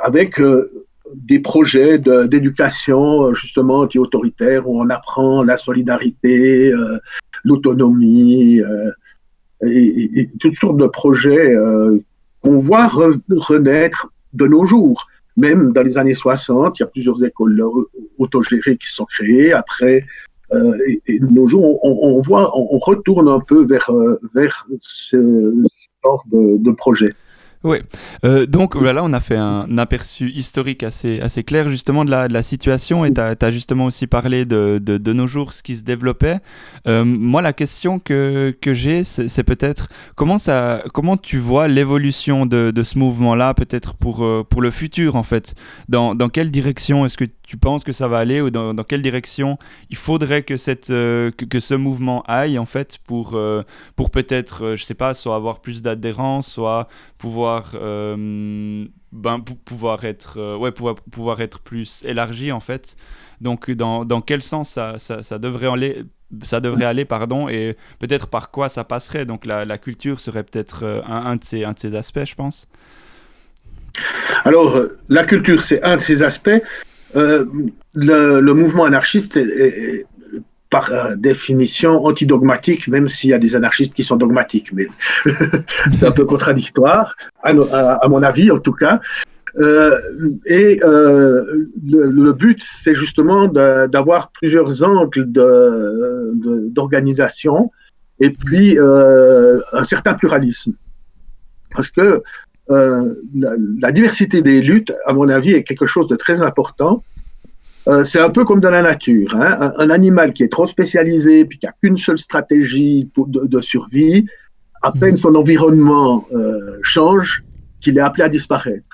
avec 0.00 0.40
des 1.14 1.38
projets 1.38 1.98
d'éducation 1.98 3.32
justement 3.34 3.80
anti-autoritaire 3.80 4.68
où 4.68 4.80
on 4.80 4.90
apprend 4.90 5.42
la 5.42 5.56
solidarité, 5.56 6.72
l'autonomie, 7.44 8.62
et, 9.66 10.20
et, 10.20 10.30
toutes 10.40 10.54
sortes 10.54 10.76
de 10.76 10.86
projets 10.86 11.54
euh, 11.54 11.98
qu'on 12.42 12.58
voit 12.58 12.86
renaître 12.86 14.08
de 14.32 14.46
nos 14.46 14.64
jours. 14.64 15.06
Même 15.36 15.72
dans 15.72 15.82
les 15.82 15.98
années 15.98 16.14
60, 16.14 16.78
il 16.78 16.82
y 16.82 16.84
a 16.84 16.88
plusieurs 16.88 17.22
écoles 17.24 17.62
autogérées 18.18 18.76
qui 18.76 18.88
sont 18.88 19.04
créées. 19.04 19.52
Après, 19.52 20.04
euh, 20.52 20.76
et, 21.06 21.20
de 21.20 21.26
nos 21.26 21.46
jours, 21.46 21.84
on, 21.84 22.20
voit, 22.20 22.56
on, 22.56 22.78
retourne 22.78 23.28
un 23.28 23.40
peu 23.40 23.64
vers, 23.64 23.88
euh, 23.90 24.18
vers 24.34 24.66
ce, 24.80 25.54
genre 26.02 26.24
de, 26.32 26.58
de 26.58 26.70
projet. 26.72 27.12
Oui, 27.64 27.78
euh, 28.24 28.46
donc 28.46 28.76
voilà, 28.76 29.02
on 29.02 29.12
a 29.12 29.18
fait 29.18 29.36
un 29.36 29.78
aperçu 29.78 30.30
historique 30.30 30.84
assez, 30.84 31.20
clair 31.44 31.68
justement 31.68 32.04
de 32.04 32.10
la, 32.10 32.42
situation 32.42 33.04
et 33.04 33.12
tu 33.12 33.20
as, 33.20 33.50
justement 33.50 33.86
aussi 33.86 34.06
parlé 34.06 34.44
de, 34.44 35.12
nos 35.12 35.26
jours, 35.26 35.52
ce 35.52 35.64
qui 35.64 35.74
se 35.74 35.82
développait. 35.82 36.38
Euh, 36.86 37.04
moi, 37.04 37.42
la 37.42 37.52
question 37.52 37.98
que, 37.98 38.54
j'ai, 38.64 39.02
c'est 39.02 39.42
peut-être 39.42 39.88
comment, 40.14 41.16
tu 41.16 41.38
vois 41.38 41.66
l'évolution 41.66 42.46
de, 42.46 42.82
ce 42.82 42.98
mouvement-là, 42.98 43.54
peut-être 43.54 43.94
pour, 43.94 44.24
euh, 44.24 44.46
pour 44.48 44.62
le 44.62 44.70
futur 44.70 45.16
en 45.16 45.24
fait? 45.24 45.54
Dans, 45.88 46.14
dans 46.14 46.28
quelle 46.28 46.52
direction 46.52 47.04
est-ce 47.06 47.16
que 47.16 47.24
tu 47.48 47.56
penses 47.56 47.82
que 47.82 47.92
ça 47.92 48.06
va 48.08 48.18
aller 48.18 48.42
ou 48.42 48.50
dans, 48.50 48.74
dans 48.74 48.84
quelle 48.84 49.00
direction 49.02 49.58
il 49.88 49.96
faudrait 49.96 50.42
que, 50.42 50.56
cette, 50.58 50.88
que, 50.88 51.30
que, 51.30 51.60
ce 51.60 51.74
mouvement 51.74 52.22
aille 52.28 52.58
en 52.58 52.66
fait 52.66 52.98
pour, 53.06 53.40
pour 53.96 54.10
peut-être, 54.10 54.76
je 54.76 54.84
sais 54.84 54.94
pas, 54.94 55.14
soit 55.14 55.34
avoir 55.34 55.60
plus 55.60 55.80
d'adhérence, 55.80 56.46
soit 56.52 56.88
pouvoir 57.16 57.72
euh, 57.74 58.86
ben, 59.12 59.40
pouvoir 59.40 60.04
être 60.04 60.38
euh, 60.38 60.56
ouais 60.56 60.72
pouvoir 60.72 60.96
pouvoir 60.96 61.40
être 61.40 61.60
plus 61.60 62.04
élargi 62.04 62.52
en 62.52 62.60
fait. 62.60 62.96
Donc 63.40 63.70
dans, 63.70 64.04
dans 64.04 64.20
quel 64.20 64.42
sens 64.42 64.68
ça, 64.70 64.98
ça, 64.98 65.22
ça, 65.22 65.38
devrait 65.38 65.68
aller 65.68 66.02
ça 66.42 66.60
devrait 66.60 66.84
aller 66.84 67.04
pardon 67.04 67.48
et 67.48 67.76
peut-être 67.98 68.26
par 68.26 68.50
quoi 68.50 68.68
ça 68.68 68.84
passerait? 68.84 69.24
Donc 69.24 69.46
la, 69.46 69.64
la 69.64 69.78
culture 69.78 70.20
serait 70.20 70.42
peut-être 70.42 70.84
euh, 70.84 71.00
un, 71.06 71.26
un, 71.26 71.36
de 71.36 71.44
ces 71.44 71.64
un 71.64 71.72
de 71.72 71.78
ces 71.78 71.94
aspects 71.94 72.24
je 72.24 72.34
pense. 72.34 72.68
Alors 74.44 74.78
la 75.08 75.24
culture 75.24 75.62
c'est 75.62 75.82
un 75.82 75.96
de 75.96 76.02
ces 76.02 76.22
aspects 76.22 76.60
euh, 77.16 77.44
le, 77.94 78.52
mouvement 78.52 78.84
anarchiste 78.84 79.36
est, 79.36 80.06
par 80.70 80.92
euh, 80.92 81.16
définition 81.16 82.04
antidogmatique, 82.04 82.88
même 82.88 83.08
s'il 83.08 83.30
y 83.30 83.34
a 83.34 83.38
des 83.38 83.56
anarchistes 83.56 83.94
qui 83.94 84.04
sont 84.04 84.16
dogmatiques. 84.16 84.72
Mais 84.72 84.86
c'est 85.92 86.04
un 86.06 86.12
peu 86.12 86.24
contradictoire, 86.24 87.16
à, 87.42 87.54
mon 88.08 88.22
avis 88.22 88.50
en 88.50 88.58
tout 88.58 88.72
cas. 88.72 89.00
Euh, 89.56 89.98
et 90.44 90.78
le, 90.82 92.32
but, 92.32 92.62
c'est 92.62 92.94
justement 92.94 93.48
d'avoir 93.48 94.30
plusieurs 94.32 94.82
angles 94.82 95.24
d'organisation 96.70 97.70
et 98.20 98.30
puis 98.30 98.78
un 98.78 99.84
certain 99.84 100.14
pluralisme. 100.14 100.74
Parce 101.74 101.90
que 101.90 102.22
euh, 102.70 103.14
la, 103.34 103.50
la, 103.80 103.92
diversité 103.92 104.42
des 104.42 104.60
luttes, 104.60 104.92
à 105.06 105.12
mon 105.12 105.28
avis, 105.28 105.52
est 105.52 105.62
quelque 105.62 105.86
chose 105.86 106.08
de 106.08 106.16
très 106.16 106.42
important 106.42 107.02
euh, 107.86 108.04
c'est 108.04 108.20
un 108.20 108.28
peu 108.28 108.44
comme 108.44 108.60
dans 108.60 108.70
la 108.70 108.82
nature. 108.82 109.34
Hein. 109.34 109.56
Un, 109.60 109.72
un, 109.78 109.90
animal 109.90 110.34
qui 110.34 110.42
est 110.42 110.52
trop 110.52 110.66
spécialisé, 110.66 111.46
puis 111.46 111.58
qui 111.58 111.64
n'a 111.64 111.72
qu'une 111.80 111.96
seule 111.96 112.18
stratégie 112.18 113.08
pour, 113.14 113.28
de, 113.28 113.46
de, 113.46 113.62
survie, 113.62 114.26
à 114.82 114.92
peine 114.92 115.16
son 115.16 115.34
environnement 115.34 116.26
euh, 116.32 116.76
change, 116.82 117.42
qu'il 117.80 117.96
est 117.96 118.02
appelé 118.02 118.24
à 118.24 118.28
disparaître. 118.28 118.84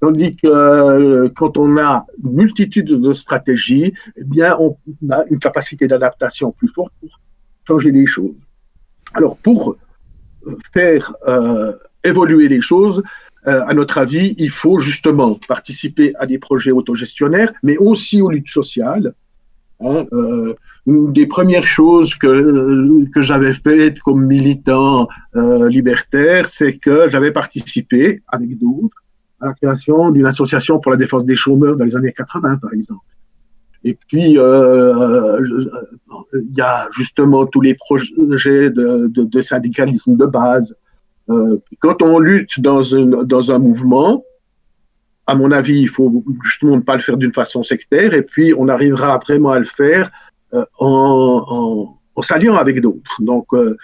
Tandis 0.00 0.36
que 0.36 1.26
quand 1.36 1.58
on 1.58 1.76
a 1.76 2.06
une 2.24 2.32
multitude 2.32 2.86
de 2.86 3.12
stratégies, 3.12 3.92
eh 4.16 4.24
bien, 4.24 4.56
on 4.58 4.76
a 5.10 5.24
une 5.28 5.40
capacité 5.40 5.86
d'adaptation 5.86 6.52
plus 6.52 6.68
forte 6.68 6.92
pour 7.00 7.10
changer 7.66 7.90
les 7.90 8.06
choses. 8.06 8.36
Alors, 9.14 9.36
pour 9.36 9.76
faire 10.72 11.12
euh, 11.26 11.72
évoluer 12.04 12.48
les 12.48 12.60
choses, 12.60 13.02
euh, 13.46 13.62
à 13.66 13.74
notre 13.74 13.98
avis, 13.98 14.34
il 14.38 14.50
faut 14.50 14.78
justement 14.78 15.38
participer 15.48 16.12
à 16.18 16.26
des 16.26 16.38
projets 16.38 16.70
autogestionnaires, 16.70 17.52
mais 17.62 17.76
aussi 17.76 18.20
aux 18.20 18.30
luttes 18.30 18.50
sociales. 18.50 19.14
Hein, 19.80 20.06
euh, 20.12 20.54
une 20.86 21.12
des 21.12 21.26
premières 21.26 21.66
choses 21.66 22.14
que, 22.14 23.04
que 23.14 23.22
j'avais 23.22 23.52
faites 23.52 24.00
comme 24.00 24.26
militant 24.26 25.08
euh, 25.36 25.68
libertaire, 25.68 26.48
c'est 26.48 26.78
que 26.78 27.08
j'avais 27.08 27.30
participé 27.30 28.22
avec 28.26 28.58
d'autres 28.58 29.04
à 29.40 29.46
la 29.46 29.52
création 29.54 30.10
d'une 30.10 30.26
association 30.26 30.80
pour 30.80 30.90
la 30.90 30.98
défense 30.98 31.24
des 31.24 31.36
chômeurs 31.36 31.76
dans 31.76 31.84
les 31.84 31.94
années 31.94 32.12
80, 32.12 32.56
par 32.56 32.72
exemple. 32.72 33.04
Et 33.84 33.94
puis, 33.94 34.36
euh, 34.36 35.40
il 36.34 36.54
y 36.56 36.60
a 36.60 36.88
justement 36.92 37.46
tous 37.46 37.60
les 37.60 37.74
projets 37.74 38.70
de, 38.70 39.42
syndicalisme 39.42 40.16
de 40.16 40.26
base, 40.26 40.72
euh, 40.72 40.76
quand 41.80 42.02
on 42.02 42.18
lutte 42.18 42.60
dans, 42.60 42.94
un 42.94 43.58
mouvement, 43.58 44.24
à 45.26 45.34
mon 45.34 45.50
avis, 45.50 45.80
il 45.80 45.88
faut 45.88 46.24
justement 46.42 46.76
ne 46.76 46.80
pas 46.80 46.96
le 46.96 47.02
faire 47.02 47.18
d'une 47.18 47.34
façon 47.34 47.62
sectaire, 47.62 48.14
et 48.14 48.22
puis 48.22 48.54
on 48.56 48.68
arrivera 48.68 49.18
vraiment 49.18 49.50
à 49.50 49.58
le 49.58 49.66
faire 49.66 50.10
euh, 50.54 50.64
en, 50.78 51.98
s'alliant 52.22 52.56
avec 52.56 52.80
d'autres. 52.80 53.22
Donc, 53.22 53.46
euh, 53.52 53.76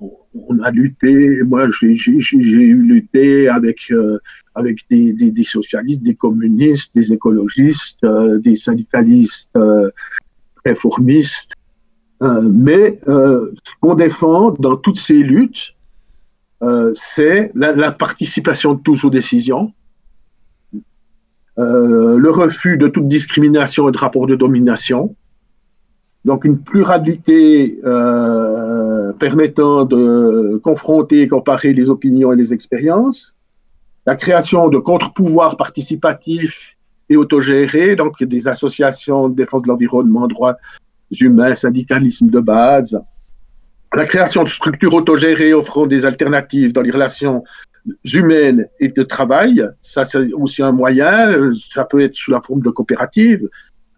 on 0.00 0.60
a 0.60 0.70
lutté, 0.70 1.42
moi 1.42 1.68
j'ai 1.80 1.90
eu 1.90 2.82
lutté 2.82 3.48
avec, 3.48 3.90
euh, 3.90 4.18
des, 4.90 5.12
des, 5.12 5.44
socialistes, 5.44 6.02
des 6.02 6.14
communistes, 6.14 6.94
des 6.94 7.12
écologistes, 7.12 8.02
euh, 8.04 8.38
des 8.38 8.56
syndicalistes 8.56 9.56
euh, 9.56 9.90
réformistes. 10.64 11.54
mais 12.20 13.00
ce 13.06 13.72
qu'on 13.80 13.94
défend 13.94 14.50
dans 14.58 14.76
toutes 14.76 14.98
ces 14.98 15.22
luttes, 15.22 15.74
euh, 16.62 16.92
c'est 16.94 17.52
la, 17.54 17.92
participation 17.92 18.74
de 18.74 18.80
tous 18.80 19.04
aux 19.04 19.10
décisions, 19.10 19.72
euh, 21.58 22.16
le 22.18 22.30
refus 22.30 22.76
de 22.76 22.88
toute 22.88 23.06
discrimination 23.06 23.88
et 23.88 23.92
de 23.92 23.98
rapport 23.98 24.26
de 24.26 24.34
domination, 24.34 25.14
donc 26.24 26.44
une 26.44 26.58
pluralité 26.58 27.78
euh, 27.84 29.12
permettant 29.12 29.84
de 29.84 30.60
confronter 30.62 31.22
et 31.22 31.28
comparer 31.28 31.72
les 31.72 31.90
opinions 31.90 32.32
et 32.32 32.36
les 32.36 32.52
expériences, 32.52 33.34
la 34.04 34.16
création 34.16 34.68
de 34.68 34.78
contre-pouvoirs 34.78 35.56
participatifs 35.56 36.76
et 37.08 37.16
autogérés, 37.16 37.94
donc 37.94 38.22
des 38.22 38.48
associations 38.48 39.28
de 39.28 39.34
défense 39.34 39.62
de 39.62 39.68
l'environnement, 39.68 40.26
droits 40.26 40.56
humains, 41.20 41.54
syndicalisme 41.54 42.28
de 42.28 42.40
base, 42.40 43.00
la 43.94 44.04
création 44.04 44.44
de 44.44 44.48
structures 44.48 44.94
autogérées 44.94 45.54
offrant 45.54 45.86
des 45.86 46.04
alternatives 46.04 46.72
dans 46.72 46.82
les 46.82 46.90
relations 46.90 47.42
humaines 48.12 48.66
et 48.80 48.88
de 48.88 49.02
travail, 49.02 49.64
ça 49.80 50.04
c'est 50.04 50.32
aussi 50.34 50.62
un 50.62 50.72
moyen, 50.72 51.52
ça 51.70 51.84
peut 51.84 52.00
être 52.00 52.14
sous 52.14 52.30
la 52.30 52.40
forme 52.40 52.60
de 52.60 52.70
coopérative 52.70 53.48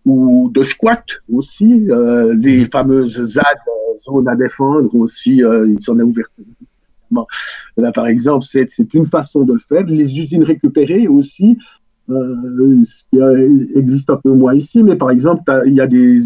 ou 0.06 0.50
de 0.54 0.62
squat 0.62 1.04
aussi, 1.32 1.86
euh, 1.90 2.34
les 2.34 2.64
mmh. 2.64 2.70
fameuses 2.70 3.22
ZAD, 3.22 3.44
zones 3.98 4.28
à 4.28 4.36
défendre 4.36 4.94
aussi, 4.94 5.42
euh, 5.42 5.68
ils 5.68 5.80
sont 5.80 5.98
ouverts. 5.98 6.30
Bon, 7.10 7.26
là, 7.76 7.90
par 7.92 8.06
exemple, 8.06 8.44
c'est 8.48 8.94
une 8.94 9.06
façon 9.06 9.42
de 9.42 9.54
le 9.54 9.58
faire. 9.58 9.84
Les 9.84 10.16
usines 10.18 10.44
récupérées 10.44 11.08
aussi, 11.08 11.58
euh, 12.08 12.84
ce 12.84 13.02
qui 13.10 13.78
existe 13.78 14.10
un 14.10 14.16
peu 14.16 14.30
moins 14.30 14.54
ici, 14.54 14.82
mais 14.82 14.96
par 14.96 15.10
exemple, 15.10 15.42
il 15.66 15.74
y 15.74 15.80
a 15.80 15.88
des, 15.88 16.20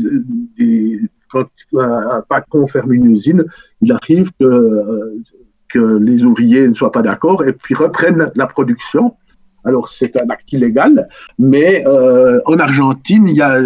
des 0.57 1.01
quand 1.35 1.81
un 1.81 2.23
patron 2.29 2.67
ferme 2.67 2.93
une 2.93 3.11
usine, 3.11 3.45
il 3.83 3.93
arrive 3.93 4.31
que, 4.39 4.45
euh, 4.45 5.23
que 5.69 5.99
les 5.99 6.25
ouvriers 6.25 6.69
ne 6.69 6.75
soient 6.75 6.93
pas 6.93 7.03
d'accord 7.03 7.45
et 7.45 7.53
puis 7.53 7.75
reprennent 7.75 8.31
la 8.37 8.47
production. 8.47 9.17
Alors 9.65 9.89
c'est 9.89 10.15
un 10.21 10.29
acte 10.29 10.53
illégal, 10.53 11.09
mais 11.39 11.85
euh, 11.87 12.41
en 12.45 12.59
Argentine, 12.59 13.27
il 13.27 13.37
y 13.37 13.43
a 13.43 13.61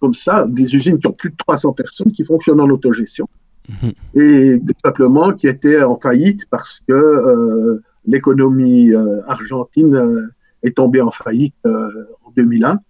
comme 0.00 0.14
ça 0.14 0.46
des 0.48 0.74
usines 0.74 0.98
qui 0.98 1.06
ont 1.06 1.12
plus 1.12 1.30
de 1.30 1.36
300 1.36 1.72
personnes 1.72 2.12
qui 2.12 2.24
fonctionnent 2.24 2.60
en 2.60 2.68
autogestion 2.68 3.28
mmh. 3.68 3.88
et 4.16 4.60
tout 4.66 4.74
simplement 4.84 5.32
qui 5.32 5.46
étaient 5.46 5.82
en 5.82 5.98
faillite 5.98 6.42
parce 6.50 6.80
que 6.88 6.92
euh, 6.92 7.82
l'économie 8.04 8.92
argentine 9.26 10.28
est 10.62 10.76
tombée 10.76 11.00
en 11.00 11.10
faillite 11.10 11.54
en 11.64 12.30
2001. 12.36 12.80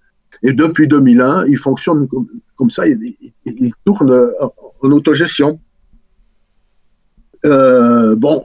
Et 0.43 0.53
depuis 0.53 0.89
2001, 0.89 1.47
il 1.47 1.59
fonctionne 1.59 2.09
comme, 2.57 2.71
ça, 2.71 2.87
il, 2.87 3.15
il, 3.45 3.73
tourne 3.85 4.31
en 4.41 4.91
autogestion. 4.91 5.61
bon, 7.45 8.45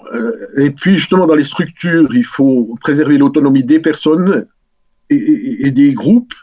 et 0.57 0.71
puis 0.71 0.97
justement 0.97 1.27
dans 1.27 1.35
les 1.35 1.43
structures, 1.43 2.13
il 2.13 2.25
faut 2.25 2.77
préserver 2.81 3.17
l'autonomie 3.17 3.63
des 3.63 3.79
personnes 3.79 4.45
et, 5.09 5.71
des 5.71 5.93
groupes, 5.93 6.33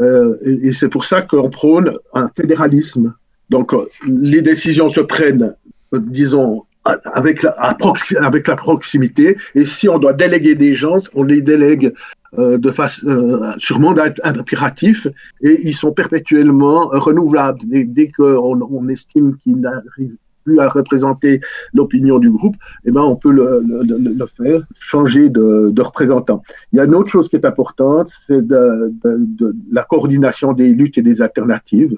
et, 0.00 0.68
et 0.68 0.72
c'est 0.72 0.88
pour 0.88 1.04
ça 1.04 1.22
qu'on 1.22 1.50
prône 1.50 1.96
un 2.14 2.28
fédéralisme. 2.36 3.14
Donc 3.50 3.72
les 4.06 4.42
décisions 4.42 4.88
se 4.88 5.00
prennent, 5.00 5.54
disons, 5.92 6.64
avec 6.84 7.42
la 7.42 8.56
proximité. 8.56 9.36
Et 9.54 9.64
si 9.64 9.88
on 9.88 9.98
doit 9.98 10.12
déléguer 10.12 10.54
des 10.54 10.74
gens, 10.74 10.96
on 11.14 11.22
les 11.22 11.42
délègue 11.42 11.92
euh, 12.38 12.56
de 12.56 12.70
face, 12.70 13.04
euh, 13.04 13.52
mandat 13.78 14.14
impératif 14.24 15.06
et 15.42 15.60
ils 15.64 15.74
sont 15.74 15.92
perpétuellement 15.92 16.88
renouvelables. 16.88 17.58
dès 17.68 18.08
qu'on 18.08 18.60
on 18.62 18.88
estime 18.88 19.36
qu'ils 19.36 19.60
n'arrivent 19.60 20.16
plus 20.44 20.58
à 20.58 20.68
représenter 20.68 21.40
l'opinion 21.72 22.18
du 22.18 22.30
groupe, 22.30 22.56
eh 22.84 22.90
ben 22.90 23.02
on 23.02 23.16
peut 23.16 23.30
le, 23.30 23.62
le, 23.64 24.26
faire, 24.26 24.62
changer 24.74 25.28
de, 25.28 25.70
de, 25.70 25.82
représentant. 25.82 26.42
Il 26.72 26.76
y 26.76 26.80
a 26.80 26.84
une 26.84 26.94
autre 26.94 27.10
chose 27.10 27.28
qui 27.28 27.36
est 27.36 27.44
importante, 27.44 28.08
c'est 28.08 28.44
de, 28.44 28.92
de, 29.04 29.54
la 29.70 29.82
coordination 29.84 30.52
des 30.52 30.68
luttes 30.68 30.98
et 30.98 31.02
des 31.02 31.22
alternatives 31.22 31.96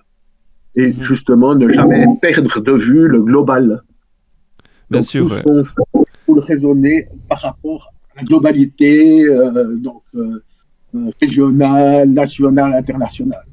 et 0.77 0.89
mhm. 0.89 1.03
justement 1.03 1.55
ne 1.55 1.69
jamais 1.69 2.07
perdre 2.21 2.61
de 2.61 2.73
vue 2.73 3.09
le 3.09 3.23
global. 3.23 3.83
Bien 4.91 5.03
sûr. 5.03 5.43
Tout 5.43 5.65
faut 6.27 6.35
le 6.35 6.41
raisonner 6.41 7.09
par 7.29 7.41
rapport 7.41 7.89
à 7.89 7.94
la 8.17 8.23
globalité 8.23 9.23
euh, 9.25 9.77
donc, 9.77 10.03
euh, 10.15 10.43
euh, 10.95 11.11
régionale, 11.21 12.09
nationale, 12.09 12.75
internationale. 12.75 13.45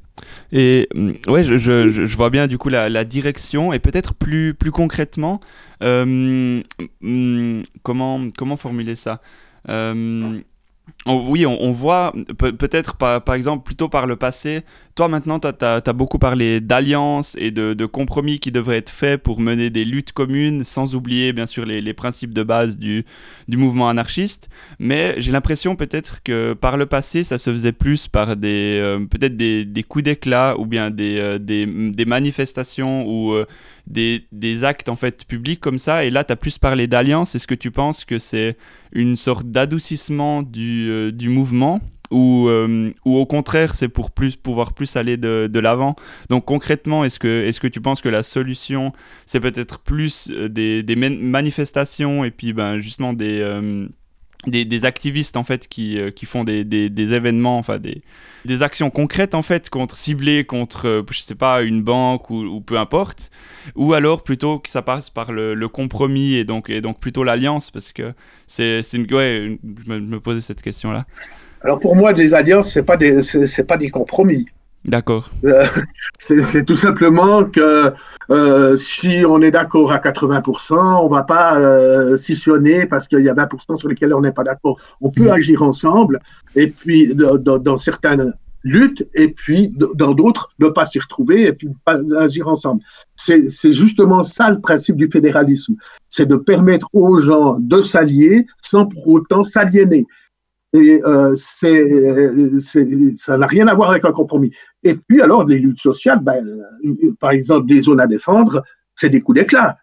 Et 0.51 0.87
mm, 0.93 1.11
ouais, 1.29 1.43
je, 1.43 1.57
je, 1.57 1.89
je, 1.89 2.15
vois 2.17 2.29
bien 2.29 2.47
du 2.47 2.57
coup 2.57 2.69
la, 2.69 2.89
la 2.89 3.03
direction 3.03 3.73
et 3.73 3.79
peut-être 3.79 4.13
plus, 4.13 4.53
plus 4.53 4.71
concrètement, 4.71 5.39
euh, 5.81 6.61
mm, 7.01 7.63
comment, 7.83 8.19
comment 8.37 8.57
formuler 8.57 8.95
ça? 8.95 9.21
Euh, 9.69 10.39
oui, 11.07 11.45
on, 11.45 11.71
voit 11.71 12.13
peut-être 12.37 12.95
par, 12.95 13.23
par, 13.23 13.35
exemple 13.35 13.63
plutôt 13.63 13.89
par 13.89 14.07
le 14.07 14.15
passé. 14.15 14.61
Toi 14.95 15.07
maintenant, 15.07 15.39
tu 15.39 15.47
as, 15.47 15.93
beaucoup 15.93 16.19
parlé 16.19 16.59
d'alliances 16.59 17.35
et 17.39 17.51
de, 17.51 17.85
compromis 17.85 18.39
qui 18.39 18.51
devraient 18.51 18.77
être 18.77 18.89
faits 18.89 19.21
pour 19.21 19.39
mener 19.39 19.69
des 19.69 19.85
luttes 19.85 20.11
communes, 20.11 20.63
sans 20.63 20.95
oublier 20.95 21.33
bien 21.33 21.45
sûr 21.45 21.65
les, 21.65 21.93
principes 21.93 22.33
de 22.33 22.43
base 22.43 22.77
du, 22.77 23.05
mouvement 23.47 23.89
anarchiste. 23.89 24.49
Mais 24.79 25.15
j'ai 25.17 25.31
l'impression 25.31 25.75
peut-être 25.75 26.23
que 26.23 26.53
par 26.53 26.77
le 26.77 26.85
passé, 26.85 27.23
ça 27.23 27.37
se 27.37 27.51
faisait 27.51 27.71
plus 27.71 28.07
par 28.07 28.35
des 28.35 28.79
euh, 28.81 28.99
des, 29.29 29.83
coups 29.83 30.03
d'éclat 30.03 30.55
ou 30.57 30.65
bien 30.65 30.89
des, 30.91 31.19
euh, 31.19 31.39
des, 31.39 32.05
manifestations 32.05 33.05
ou 33.07 33.33
euh, 33.33 33.45
des, 33.87 34.63
actes 34.63 34.89
en 34.89 34.95
fait 34.95 35.25
publics 35.25 35.59
comme 35.59 35.79
ça. 35.79 36.05
Et 36.05 36.09
là, 36.09 36.23
tu 36.23 36.33
as 36.33 36.35
plus 36.35 36.57
parlé 36.57 36.87
d'alliance. 36.87 37.35
Est-ce 37.35 37.47
que 37.47 37.55
tu 37.55 37.71
penses 37.71 38.05
que 38.05 38.19
c'est 38.19 38.57
une 38.91 39.17
sorte 39.17 39.47
d'adoucissement 39.47 40.43
du, 40.43 41.13
mouvement? 41.29 41.79
Ou, 42.11 42.47
euh, 42.49 42.91
ou 43.05 43.17
au 43.17 43.25
contraire, 43.25 43.73
c'est 43.73 43.87
pour 43.87 44.11
plus, 44.11 44.35
pouvoir 44.35 44.73
plus 44.73 44.95
aller 44.95 45.17
de, 45.17 45.49
de 45.51 45.59
l'avant 45.59 45.95
Donc 46.29 46.45
concrètement, 46.45 47.03
est-ce 47.03 47.19
que, 47.19 47.45
est 47.45 47.59
que 47.59 47.67
tu 47.67 47.81
penses 47.81 48.01
que 48.01 48.09
la 48.09 48.23
solution, 48.23 48.93
c'est 49.25 49.39
peut-être 49.39 49.79
plus 49.79 50.29
euh, 50.31 50.49
des, 50.49 50.83
des, 50.83 50.95
manifestations 50.95 52.23
et 52.23 52.31
puis 52.31 52.53
ben, 52.53 52.79
justement 52.79 53.13
des 53.13 53.41
des, 54.47 54.65
des, 54.65 54.85
activistes 54.85 55.37
en 55.37 55.43
fait 55.43 55.67
qui, 55.67 55.99
euh, 55.99 56.09
qui 56.09 56.25
font 56.25 56.43
des, 56.43 56.65
des, 56.65 57.13
événements, 57.13 57.57
enfin 57.57 57.77
des, 57.77 58.01
des 58.45 58.63
actions 58.63 58.89
concrètes 58.89 59.35
en 59.35 59.43
fait 59.43 59.69
contre 59.69 59.95
ciblées 59.95 60.45
contre 60.45 60.87
euh, 60.87 61.03
je 61.11 61.19
sais 61.19 61.35
pas 61.35 61.61
une 61.61 61.83
banque 61.83 62.29
ou, 62.31 62.59
peu 62.61 62.79
importe, 62.79 63.29
ou 63.75 63.93
alors 63.93 64.23
plutôt 64.23 64.57
que 64.57 64.69
ça 64.69 64.81
passe 64.81 65.09
par 65.09 65.31
le, 65.31 65.53
le 65.53 65.67
compromis 65.67 66.33
et 66.33 66.43
donc 66.43 66.69
et 66.69 66.81
donc 66.81 66.99
plutôt 66.99 67.23
l'alliance 67.23 67.69
parce 67.69 67.91
que 67.93 68.13
c'est 68.47 68.81
ouais 69.11 69.59
je 69.85 69.93
me, 69.93 70.19
posais 70.19 70.41
cette 70.41 70.61
question 70.61 70.91
là. 70.91 71.05
Alors 71.63 71.79
pour 71.79 71.95
moi 71.95 72.13
des 72.13 72.33
alliances 72.33 72.71
c'est 72.71 72.83
pas 72.83 72.97
des 72.97 73.21
c'est 73.21 73.63
pas 73.63 73.77
des 73.77 73.89
compromis. 73.89 74.47
D'accord. 74.85 75.29
Euh, 75.43 75.65
c'est 76.17 76.65
tout 76.65 76.75
simplement 76.75 77.45
que 77.45 77.93
euh, 78.31 78.75
si 78.77 79.23
on 79.27 79.41
est 79.41 79.51
d'accord 79.51 79.91
à 79.91 79.99
80%, 79.99 81.03
on 81.03 81.07
va 81.07 81.21
pas 81.21 81.59
euh, 81.59 82.17
scissionner 82.17 82.87
parce 82.87 83.07
qu'il 83.07 83.21
y 83.21 83.29
a 83.29 83.33
20% 83.33 83.77
sur 83.77 83.87
lesquels 83.87 84.13
on 84.13 84.21
n'est 84.21 84.31
pas 84.31 84.43
d'accord. 84.43 84.79
On 84.99 85.11
peut 85.11 85.25
mmh. 85.25 85.37
agir 85.37 85.61
ensemble 85.61 86.19
et 86.55 86.67
puis 86.67 87.13
dans 87.15 87.77
certaines 87.77 88.33
luttes 88.63 89.07
et 89.13 89.29
puis 89.29 89.73
dans 89.75 90.13
d'autres 90.13 90.51
ne 90.59 90.69
pas 90.69 90.85
s'y 90.85 90.99
retrouver 90.99 91.47
et 91.47 91.53
puis 91.53 91.69
pas 91.85 91.99
agir 92.17 92.47
ensemble. 92.47 92.81
C'est 93.15 93.73
justement 93.73 94.23
ça 94.23 94.49
le 94.49 94.59
principe 94.59 94.95
du 94.95 95.09
fédéralisme, 95.11 95.75
c'est 96.09 96.27
de 96.27 96.35
permettre 96.35 96.87
aux 96.93 97.19
gens 97.19 97.57
de 97.59 97.81
s'allier 97.81 98.47
sans 98.61 98.87
pour 98.87 99.07
autant 99.07 99.43
s'aliéner. 99.43 100.07
Et 100.73 101.01
euh, 101.03 101.35
ça 101.35 101.67
n'a 103.37 103.47
rien 103.47 103.67
à 103.67 103.75
voir 103.75 103.91
avec 103.91 104.05
un 104.05 104.11
compromis. 104.11 104.51
Et 104.83 104.95
puis 104.95 105.21
alors, 105.21 105.45
les 105.45 105.59
luttes 105.59 105.81
sociales, 105.81 106.19
ben, 106.21 106.45
par 107.19 107.31
exemple, 107.31 107.67
des 107.67 107.81
zones 107.81 107.99
à 107.99 108.07
défendre, 108.07 108.63
c'est 108.95 109.09
des 109.09 109.19
coups 109.19 109.39
d'éclat, 109.39 109.77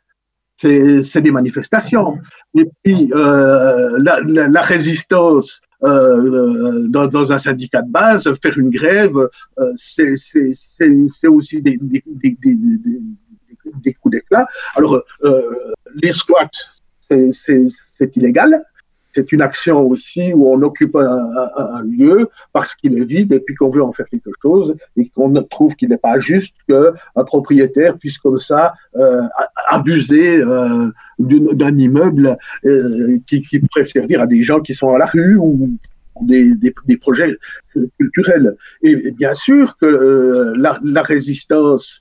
c'est 0.57 1.21
des 1.21 1.31
manifestations. 1.31 2.19
Et 2.55 2.65
puis 2.83 3.13
euh, 3.15 3.99
la, 4.01 4.21
la, 4.23 4.63
résistance 4.63 5.61
euh, 5.85 6.87
dans, 6.89 7.33
un 7.33 7.39
syndicat 7.39 7.83
de 7.83 7.91
base, 7.91 8.33
faire 8.43 8.59
une 8.59 8.71
grève, 8.71 9.29
c'est 9.77 10.15
aussi 11.29 11.61
des, 11.61 11.79
des, 11.83 12.03
des, 13.83 13.93
coups 13.93 14.15
d'éclat. 14.15 14.49
Alors, 14.75 15.03
les 15.97 16.13
squats, 16.13 16.49
c'est 17.11 18.17
illégal 18.17 18.65
c'est 19.19 19.33
une 19.33 19.43
action 19.43 19.81
aussi 19.81 20.33
où 20.33 20.49
on 20.49 20.63
occupe 20.63 20.95
un, 20.95 21.83
lieu 21.83 22.29
parce 22.53 22.75
qu'il 22.77 22.97
est 22.97 23.05
vide 23.05 23.33
et 23.33 23.41
puis 23.41 23.55
qu'on 23.57 23.69
veut 23.69 23.83
en 23.83 23.93
faire 23.93 24.07
quelque 24.09 24.31
chose 24.41 24.77
et 24.97 25.09
qu'on 25.09 25.33
trouve 25.43 25.75
qu'il 25.75 25.89
n'est 25.89 26.05
pas 26.11 26.19
juste 26.21 26.55
qu'un 26.69 27.25
propriétaire 27.25 27.99
puisse 27.99 28.19
comme 28.19 28.39
ça 28.39 28.75
euh, 28.97 29.23
abuser 29.69 30.41
euh, 30.41 30.91
d'un 31.19 31.77
immeuble 31.77 32.37
euh, 32.65 33.19
qui, 33.27 33.43
pourrait 33.59 33.85
servir 33.85 34.21
à 34.21 34.29
des 34.29 34.45
gens 34.45 34.61
qui 34.61 34.73
sont 34.73 34.95
à 34.95 34.99
la 34.99 35.07
rue 35.07 35.37
ou 35.37 35.69
des, 36.21 36.73
projets 37.01 37.37
culturels. 37.99 38.55
Et, 38.83 39.11
bien 39.13 39.35
sûr 39.35 39.77
que 39.81 40.55
la, 40.57 41.03
résistance 41.03 42.01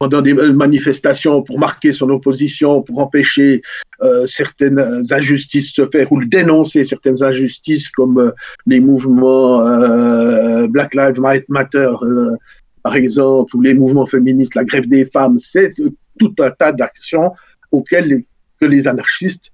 dans 0.00 0.22
des 0.22 0.34
manifestations 0.34 1.42
pour 1.42 1.58
marquer 1.58 1.92
son 1.92 2.10
opposition, 2.10 2.82
pour 2.82 2.98
empêcher 2.98 3.62
euh, 4.02 4.26
certaines 4.26 4.80
injustices 5.10 5.72
se 5.72 5.86
faire 5.86 6.10
ou 6.12 6.22
dénoncer 6.24 6.84
certaines 6.84 7.22
injustices 7.22 7.88
comme 7.88 8.18
euh, 8.18 8.30
les 8.66 8.80
mouvements 8.80 9.66
euh, 9.66 10.66
Black 10.66 10.94
Lives 10.94 11.20
Matter, 11.48 11.90
euh, 12.02 12.34
par 12.82 12.96
exemple, 12.96 13.56
ou 13.56 13.62
les 13.62 13.74
mouvements 13.74 14.06
féministes, 14.06 14.54
la 14.54 14.64
grève 14.64 14.88
des 14.88 15.06
femmes, 15.06 15.38
c'est 15.38 15.74
tout 16.18 16.34
un 16.38 16.50
tas 16.50 16.72
d'actions 16.72 17.32
auxquelles 17.70 18.08
les, 18.08 18.26
que 18.60 18.66
les 18.66 18.86
anarchistes 18.86 19.50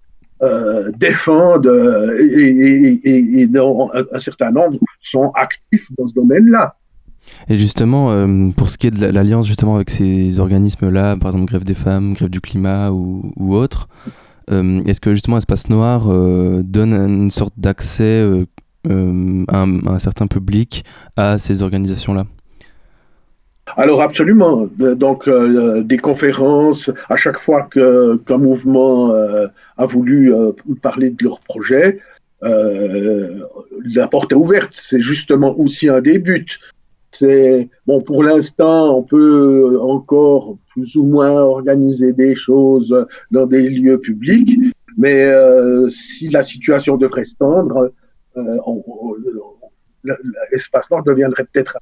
défendent 0.96 1.70
et, 2.18 2.24
et, 2.24 3.00
et, 3.04 3.40
et 3.42 3.46
dans 3.46 3.90
un 3.92 4.18
certain 4.18 4.50
nombre 4.50 4.78
sont 4.98 5.30
actifs 5.34 5.86
dans 5.98 6.06
ce 6.06 6.14
domaine-là. 6.14 6.76
Et 7.48 7.56
justement, 7.58 8.12
euh, 8.12 8.50
pour 8.56 8.70
ce 8.70 8.78
qui 8.78 8.86
est 8.86 8.90
de 8.90 9.06
l'alliance 9.06 9.46
justement 9.46 9.76
avec 9.76 9.90
ces 9.90 10.38
organismes-là, 10.38 11.16
par 11.16 11.30
exemple 11.30 11.46
Grève 11.46 11.64
des 11.64 11.74
femmes, 11.74 12.14
Grève 12.14 12.30
du 12.30 12.40
climat 12.40 12.90
ou, 12.90 13.54
autres, 13.56 13.88
euh, 14.50 14.82
est-ce 14.86 15.00
que 15.00 15.14
justement 15.14 15.36
Espace 15.36 15.68
Noir 15.68 16.04
euh, 16.06 16.62
donne 16.62 16.94
une 16.94 17.30
sorte 17.30 17.54
d'accès 17.56 18.24
à, 18.88 19.62
un 19.62 19.98
certain 19.98 20.26
public 20.26 20.84
à 21.16 21.38
ces 21.38 21.62
organisations-là? 21.62 22.26
Alors 23.76 24.00
absolument. 24.02 24.68
Donc 24.78 25.28
des 25.28 25.98
conférences, 25.98 26.90
à 27.08 27.16
chaque 27.16 27.38
fois 27.38 27.68
qu'un 27.70 28.38
mouvement 28.38 29.12
a 29.12 29.86
voulu 29.86 30.32
parler 30.82 31.10
de 31.10 31.24
leur 31.24 31.40
projet, 31.40 31.98
la 32.42 34.08
porte 34.08 34.32
est 34.32 34.36
ouverte. 34.36 34.70
C'est 34.72 35.00
justement 35.00 35.58
aussi 35.58 35.88
un 35.88 36.00
des 36.00 36.18
buts 36.18 36.58
bon 37.86 38.00
pour 38.02 38.22
l'instant 38.22 38.96
on 38.96 39.02
peut 39.02 39.78
encore 39.80 40.56
plus 40.72 40.96
ou 40.96 41.04
moins 41.04 41.32
organiser 41.32 42.12
des 42.12 42.34
choses 42.34 43.06
dans 43.30 43.46
des 43.46 43.68
lieux 43.68 43.98
publics, 43.98 44.58
mais 44.96 45.24
euh, 45.24 45.88
si 45.88 46.28
la 46.28 46.42
situation 46.42 46.96
devrait 46.96 47.24
se 47.24 47.36
tendre, 47.36 47.92
euh, 48.36 48.56
l'espace 50.52 50.90
noir 50.90 51.02
deviendrait 51.02 51.44
peut-être 51.52 51.76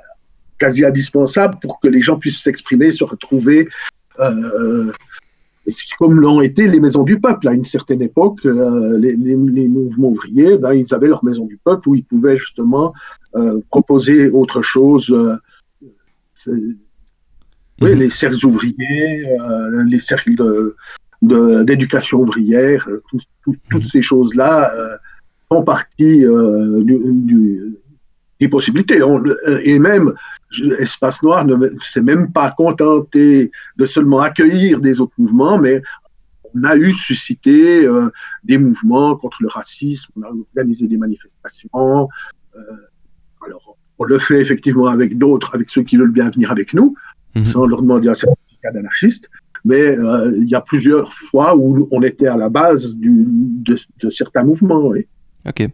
quasi 0.58 0.84
indispensable 0.84 1.58
pour 1.60 1.80
que 1.80 1.88
les 1.88 2.02
gens 2.02 2.18
puissent 2.18 2.42
s'exprimer, 2.42 2.92
se 2.92 3.04
retrouver. 3.04 3.68
Euh, 4.18 4.92
comme 5.98 6.20
l'ont 6.20 6.40
été 6.40 6.66
les 6.66 6.80
maisons 6.80 7.02
du 7.02 7.20
peuple. 7.20 7.48
À 7.48 7.52
une 7.52 7.64
certaine 7.64 8.02
époque, 8.02 8.44
euh, 8.44 8.98
les, 8.98 9.36
mouvements 9.36 10.08
ouvriers, 10.08 10.58
ben, 10.58 10.74
ils 10.74 10.94
avaient 10.94 11.08
leur 11.08 11.24
maison 11.24 11.46
du 11.46 11.58
peuple 11.58 11.88
où 11.88 11.94
ils 11.94 12.04
pouvaient 12.04 12.36
justement 12.36 12.92
euh, 13.36 13.60
proposer 13.70 14.30
autre 14.30 14.62
chose. 14.62 15.10
Euh, 15.10 15.36
oui, 17.80 17.92
mhm. 17.92 17.98
les 17.98 18.10
cercles 18.10 18.44
ouvriers, 18.46 19.24
les 19.86 19.98
cercles 19.98 20.32
d'éducation 21.22 22.20
ouvrière, 22.20 22.88
toutes 23.10 23.26
mhm. 23.72 23.82
ces 23.82 24.02
choses-là 24.02 24.70
font 25.48 25.62
partie 25.62 26.20
du, 26.20 27.78
des 28.40 28.48
possibilités. 28.48 29.00
et 29.62 29.78
même, 29.78 30.14
Espace 30.78 31.22
Noir 31.22 31.44
ne 31.44 31.68
s'est 31.80 32.02
même 32.02 32.32
pas 32.32 32.50
contenté 32.50 33.50
de 33.76 33.86
seulement 33.86 34.20
accueillir 34.20 34.80
des 34.80 35.00
autres 35.00 35.14
mouvements, 35.18 35.58
mais 35.58 35.82
on 36.54 36.64
a 36.64 36.76
eu 36.76 36.94
suscité 36.94 37.84
euh, 37.84 38.10
des 38.44 38.58
mouvements 38.58 39.16
contre 39.16 39.38
le 39.42 39.48
racisme, 39.48 40.10
on 40.16 40.22
a 40.22 40.30
organisé 40.30 40.86
des 40.86 40.96
manifestations. 40.96 41.68
Euh, 41.74 42.60
alors, 43.44 43.76
on 43.98 44.04
le 44.04 44.18
fait 44.18 44.40
effectivement 44.40 44.86
avec 44.86 45.18
d'autres, 45.18 45.54
avec 45.54 45.70
ceux 45.70 45.82
qui 45.82 45.96
veulent 45.96 46.12
bien 46.12 46.30
venir 46.30 46.50
avec 46.50 46.74
nous, 46.74 46.94
mhm. 47.34 47.44
sans 47.44 47.66
leur 47.66 47.82
demander 47.82 48.08
un 48.08 48.14
certificat 48.14 48.70
d'anarchiste. 48.72 49.28
Mais 49.64 49.80
euh, 49.80 50.32
il 50.36 50.48
y 50.48 50.54
a 50.54 50.60
plusieurs 50.60 51.12
fois 51.12 51.56
où 51.56 51.88
on 51.90 52.02
était 52.02 52.28
à 52.28 52.36
la 52.36 52.48
base 52.48 52.94
du, 52.94 53.24
de, 53.26 53.76
de, 54.00 54.08
certains 54.08 54.44
mouvements. 54.44 54.86
Oui. 54.86 55.06
Ok. 55.46 55.68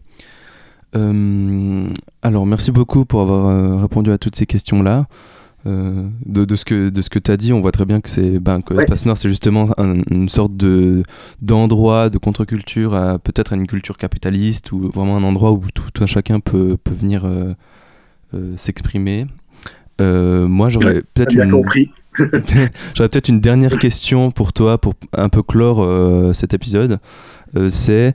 Euh, 0.96 1.88
alors, 2.22 2.46
merci 2.46 2.70
beaucoup 2.70 3.04
pour 3.04 3.20
avoir 3.20 3.46
euh, 3.46 3.76
répondu 3.76 4.10
à 4.10 4.18
toutes 4.18 4.36
ces 4.36 4.46
questions-là. 4.46 5.06
Euh, 5.66 6.06
de, 6.26 6.56
ce 6.56 6.66
que 6.66 6.90
de 6.90 7.00
ce 7.00 7.08
que 7.08 7.18
tu 7.18 7.30
as 7.30 7.38
dit, 7.38 7.54
on 7.54 7.62
voit 7.62 7.72
très 7.72 7.86
bien 7.86 8.02
que 8.02 8.10
c'est 8.10 8.38
ben, 8.38 8.60
que 8.60 8.74
l'espace 8.74 9.06
noir, 9.06 9.16
c'est 9.16 9.30
justement 9.30 9.70
une 9.78 10.28
sorte 10.28 10.54
de 10.58 11.02
d'endroit 11.40 12.10
de 12.10 12.18
contre-culture 12.18 12.94
à 12.94 13.18
peut-être 13.18 13.54
une 13.54 13.66
culture 13.66 13.96
capitaliste 13.96 14.72
ou 14.72 14.90
vraiment 14.94 15.16
un 15.16 15.22
endroit 15.22 15.52
où 15.52 15.62
tout, 15.72 15.90
un 16.02 16.06
chacun 16.06 16.40
peut, 16.40 16.76
peut 16.76 16.92
venir 16.92 17.26
s'exprimer. 18.56 19.26
moi, 19.98 20.68
j'aurais 20.68 21.02
peut-être 21.14 21.32
une 21.32 21.50
j'aurais 22.94 23.08
peut-être 23.08 23.28
une 23.28 23.40
dernière 23.40 23.78
question 23.78 24.30
pour 24.32 24.52
toi 24.52 24.76
pour 24.76 24.92
un 25.14 25.30
peu 25.30 25.42
clore 25.42 26.34
cet 26.34 26.52
épisode. 26.52 26.98
c'est 27.70 28.12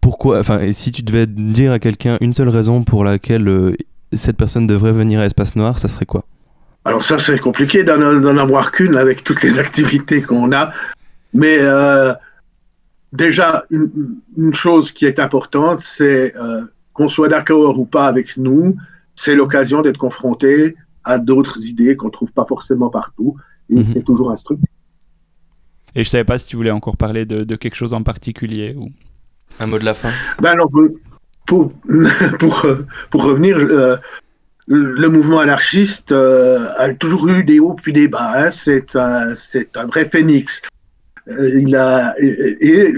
pourquoi, 0.00 0.38
enfin, 0.38 0.60
et 0.60 0.72
si 0.72 0.92
tu 0.92 1.02
devais 1.02 1.26
dire 1.26 1.72
à 1.72 1.78
quelqu'un 1.78 2.18
une 2.20 2.34
seule 2.34 2.48
raison 2.48 2.84
pour 2.84 3.04
laquelle 3.04 3.48
euh, 3.48 3.76
cette 4.12 4.36
personne 4.36 4.66
devrait 4.66 4.92
venir 4.92 5.20
à 5.20 5.26
Espace 5.26 5.56
Noir, 5.56 5.78
ça 5.78 5.88
serait 5.88 6.06
quoi? 6.06 6.24
Alors 6.84 7.02
ça, 7.02 7.18
c'est 7.18 7.38
compliqué 7.38 7.84
d'en 7.84 8.36
avoir 8.36 8.70
qu'une 8.72 8.96
avec 8.96 9.24
toutes 9.24 9.42
les 9.42 9.58
activités 9.64 10.22
qu'on 10.22 10.52
a. 10.52 10.70
Mais 11.32 11.56
euh, 11.60 12.12
déjà, 13.12 13.64
une, 13.70 14.52
chose 14.52 14.92
qui 14.92 15.06
est 15.06 15.18
importante, 15.18 15.80
c'est 15.80 16.36
euh, 16.36 16.62
qu'on 16.92 17.08
soit 17.08 17.28
d'accord 17.28 17.78
ou 17.78 17.86
pas 17.86 18.06
avec 18.06 18.36
nous, 18.36 18.76
c'est 19.14 19.34
l'occasion 19.34 19.82
d'être 19.82 19.98
confronté 19.98 20.76
à 21.04 21.18
d'autres 21.18 21.64
idées 21.64 21.96
qu'on 21.96 22.06
ne 22.08 22.12
trouve 22.12 22.32
pas 22.32 22.44
forcément 22.46 22.90
partout. 22.90 23.36
Et 23.70 23.76
mhm. 23.76 23.84
c'est 23.84 24.02
toujours 24.02 24.30
instructif. 24.30 24.68
Et 25.94 26.02
je 26.02 26.08
ne 26.08 26.10
savais 26.10 26.24
pas 26.24 26.38
si 26.38 26.48
tu 26.48 26.56
voulais 26.56 26.70
encore 26.70 26.96
parler 26.96 27.24
de, 27.24 27.44
de 27.44 27.56
quelque 27.56 27.76
chose 27.76 27.94
en 27.94 28.02
particulier 28.02 28.74
ou... 28.76 28.90
Un 29.60 29.66
mot 29.66 29.78
de 29.78 29.84
la 29.84 29.94
fin 29.94 30.10
ben 30.40 30.50
alors, 30.50 30.70
pour, 31.46 31.72
pour, 32.38 32.66
pour 33.10 33.22
revenir, 33.22 33.58
euh, 33.58 33.96
le 34.66 35.08
mouvement 35.08 35.40
anarchiste 35.40 36.12
euh, 36.12 36.68
a 36.78 36.92
toujours 36.94 37.28
eu 37.28 37.44
des 37.44 37.60
hauts 37.60 37.74
puis 37.74 37.92
des 37.92 38.08
bas. 38.08 38.32
Hein. 38.34 38.50
C'est 38.50 38.96
un, 38.96 39.34
un, 39.74 39.86
vrai 39.86 40.08
phénix. 40.08 40.62
Euh, 41.28 41.60
il 41.60 41.76
a, 41.76 42.14
et, 42.20 42.94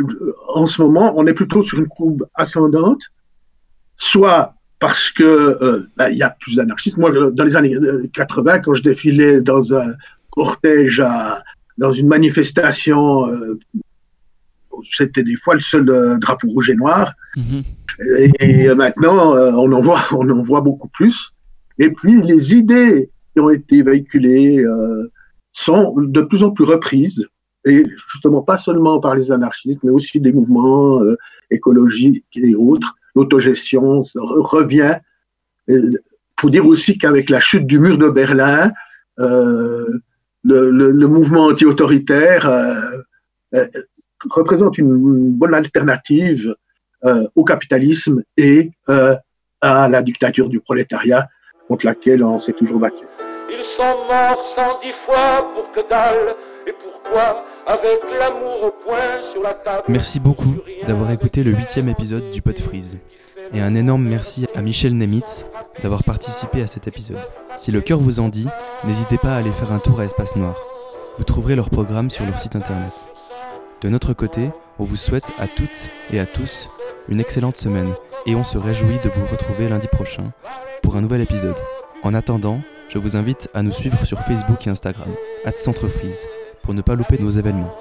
en 0.48 0.66
ce 0.66 0.82
moment, 0.82 1.12
on 1.16 1.26
est 1.26 1.34
plutôt 1.34 1.62
sur 1.62 1.78
une 1.78 1.88
courbe 1.88 2.26
ascendante, 2.34 3.02
soit 3.96 4.54
parce 4.78 5.10
que 5.10 5.88
ben, 5.96 6.10
il 6.10 6.18
y 6.18 6.22
a 6.22 6.30
plus 6.30 6.56
d'anarchistes. 6.56 6.98
Moi, 6.98 7.10
dans 7.30 7.44
les 7.44 7.56
années 7.56 7.74
80, 8.12 8.58
quand 8.58 8.74
je 8.74 8.82
défilais 8.82 9.40
dans 9.40 9.72
un 9.74 9.94
cortège 10.30 11.00
à, 11.00 11.42
dans 11.78 11.92
une 11.92 12.06
manifestation 12.06 13.24
c'était 14.90 15.22
des 15.22 15.36
fois 15.36 15.54
le 15.54 15.60
seul 15.60 15.88
euh, 15.90 16.18
drapeau 16.18 16.48
rouge 16.48 16.70
et 16.70 16.74
noir. 16.74 17.14
Mhm. 17.36 17.62
Et, 18.40 18.74
maintenant, 18.74 19.34
euh, 19.34 19.52
on, 19.52 19.72
en 19.72 19.80
voit, 19.80 20.02
on 20.12 20.28
en 20.28 20.42
voit 20.42 20.60
beaucoup 20.60 20.88
plus. 20.88 21.32
Et 21.78 21.90
puis, 21.90 22.22
les 22.22 22.54
idées 22.54 23.10
qui 23.32 23.40
ont 23.40 23.50
été 23.50 23.82
véhiculées 23.82 24.58
euh, 24.58 25.10
sont 25.52 25.94
de 25.96 26.22
plus 26.22 26.42
en 26.42 26.50
plus 26.50 26.64
reprises. 26.64 27.26
Et 27.64 27.82
justement, 28.12 28.42
pas 28.42 28.58
seulement 28.58 29.00
par 29.00 29.16
les 29.16 29.32
anarchistes, 29.32 29.80
mais 29.82 29.90
aussi 29.90 30.20
des 30.20 30.32
mouvements 30.32 31.00
écologiques 31.50 32.24
et 32.36 32.54
autres. 32.54 32.94
L'autogestion 33.16 34.02
revient. 34.14 34.94
Il 35.66 35.98
faut 36.38 36.48
dire 36.48 36.64
aussi 36.64 36.96
qu'avec 36.96 37.28
la 37.28 37.40
chute 37.40 37.66
du 37.66 37.80
mur 37.80 37.98
de 37.98 38.08
Berlin, 38.08 38.70
le, 39.18 40.00
le, 40.44 41.06
mouvement 41.08 41.46
anti-autoritaire 41.46 42.48
représente 44.30 44.78
une, 44.78 45.32
bonne 45.32 45.54
alternative 45.54 46.54
euh, 47.04 47.26
au 47.34 47.44
capitalisme 47.44 48.22
et 48.36 48.70
euh, 48.88 49.14
à 49.60 49.88
la 49.88 50.02
dictature 50.02 50.48
du 50.48 50.60
prolétariat 50.60 51.28
contre 51.68 51.86
laquelle 51.86 52.22
on 52.22 52.38
s'est 52.38 52.52
toujours 52.52 52.78
battu. 52.78 53.04
Ils 53.48 53.64
sont 53.76 54.06
morts 54.08 54.54
cent 54.56 54.80
dix 54.82 54.94
fois 55.04 55.52
pour 55.54 55.70
que 55.72 55.88
dalle 55.88 56.34
et 56.66 56.72
pourquoi 56.72 57.44
avec 57.66 57.98
l'amour 58.18 58.64
au 58.64 58.70
point 58.84 59.32
sur 59.32 59.42
la 59.42 59.54
table. 59.54 59.84
Merci 59.88 60.20
beaucoup 60.20 60.56
d'avoir 60.86 61.10
écouté 61.10 61.42
le 61.42 61.52
huitième 61.52 61.88
épisode 61.88 62.30
du 62.30 62.42
Pod 62.42 62.58
Freeze. 62.58 62.98
Et 63.52 63.60
un 63.60 63.74
énorme 63.74 64.02
merci 64.02 64.46
à 64.54 64.62
Michel 64.62 64.96
Nemitz 64.96 65.46
d'avoir 65.80 66.02
participé 66.02 66.62
à 66.62 66.66
cet 66.66 66.88
épisode. 66.88 67.20
Si 67.56 67.70
le 67.70 67.80
cœur 67.80 67.98
vous 67.98 68.18
en 68.18 68.28
dit, 68.28 68.48
n'hésitez 68.84 69.18
pas 69.18 69.34
à 69.34 69.36
aller 69.36 69.52
faire 69.52 69.72
un 69.72 69.78
tour 69.78 70.00
à 70.00 70.04
Espace 70.04 70.34
Noir. 70.36 70.56
Vous 71.18 71.24
trouverez 71.24 71.54
leur 71.54 71.70
programme 71.70 72.10
sur 72.10 72.24
leur 72.24 72.38
site 72.38 72.56
internet. 72.56 73.06
De 73.82 73.90
notre 73.90 74.14
côté, 74.14 74.50
on 74.78 74.84
vous 74.84 74.96
souhaite 74.96 75.32
à 75.38 75.46
toutes 75.48 75.90
et 76.10 76.18
à 76.18 76.24
tous 76.24 76.70
une 77.08 77.20
excellente 77.20 77.58
semaine 77.58 77.94
et 78.24 78.34
on 78.34 78.42
se 78.42 78.56
réjouit 78.56 78.98
de 79.00 79.10
vous 79.10 79.26
retrouver 79.26 79.68
lundi 79.68 79.86
prochain 79.86 80.32
pour 80.82 80.96
un 80.96 81.02
nouvel 81.02 81.20
épisode. 81.20 81.58
En 82.02 82.14
attendant, 82.14 82.60
je 82.88 82.96
vous 82.96 83.18
invite 83.18 83.50
à 83.52 83.62
nous 83.62 83.72
suivre 83.72 84.02
sur 84.06 84.20
Facebook 84.20 84.66
et 84.66 84.70
Instagram, 84.70 85.08
@centrefreeze, 85.56 86.26
pour 86.62 86.72
ne 86.72 86.80
pas 86.80 86.94
louper 86.94 87.18
nos 87.18 87.28
événements. 87.28 87.74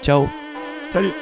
Ciao 0.00 0.26
Salut 0.88 1.12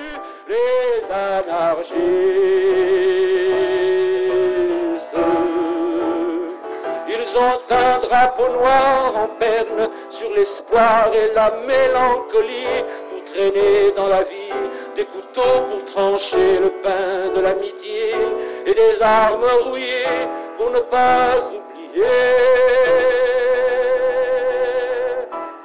Ils 7.09 7.37
ont 7.37 7.59
un 7.71 7.99
drapeau 7.99 8.49
noir 8.53 9.13
en 9.17 9.29
peine 9.41 9.89
sur 10.11 10.31
l'espoir 10.35 11.11
et 11.13 11.35
la 11.35 11.51
mélancolie 11.67 12.85
traîner 13.33 13.93
dans 13.97 14.09
la 14.09 14.23
vie 14.23 14.53
des 14.97 15.05
couteaux 15.05 15.61
pour 15.71 15.85
trancher 15.95 16.59
le 16.59 16.71
pain 16.83 17.31
de 17.35 17.41
l'amitié 17.41 18.15
et 18.67 18.75
des 18.75 19.01
armes 19.01 19.47
rouillées 19.65 20.27
pour 20.57 20.71
ne 20.71 20.81
pas 20.81 21.49
oublier. 21.49 22.05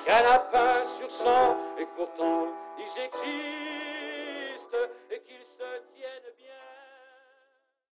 Canapin 0.05 0.84
sur 0.97 1.09
sang 1.18 1.57
et 1.80 1.88
pourtant 1.95 2.47
ils 2.78 3.03
existent. 3.03 3.43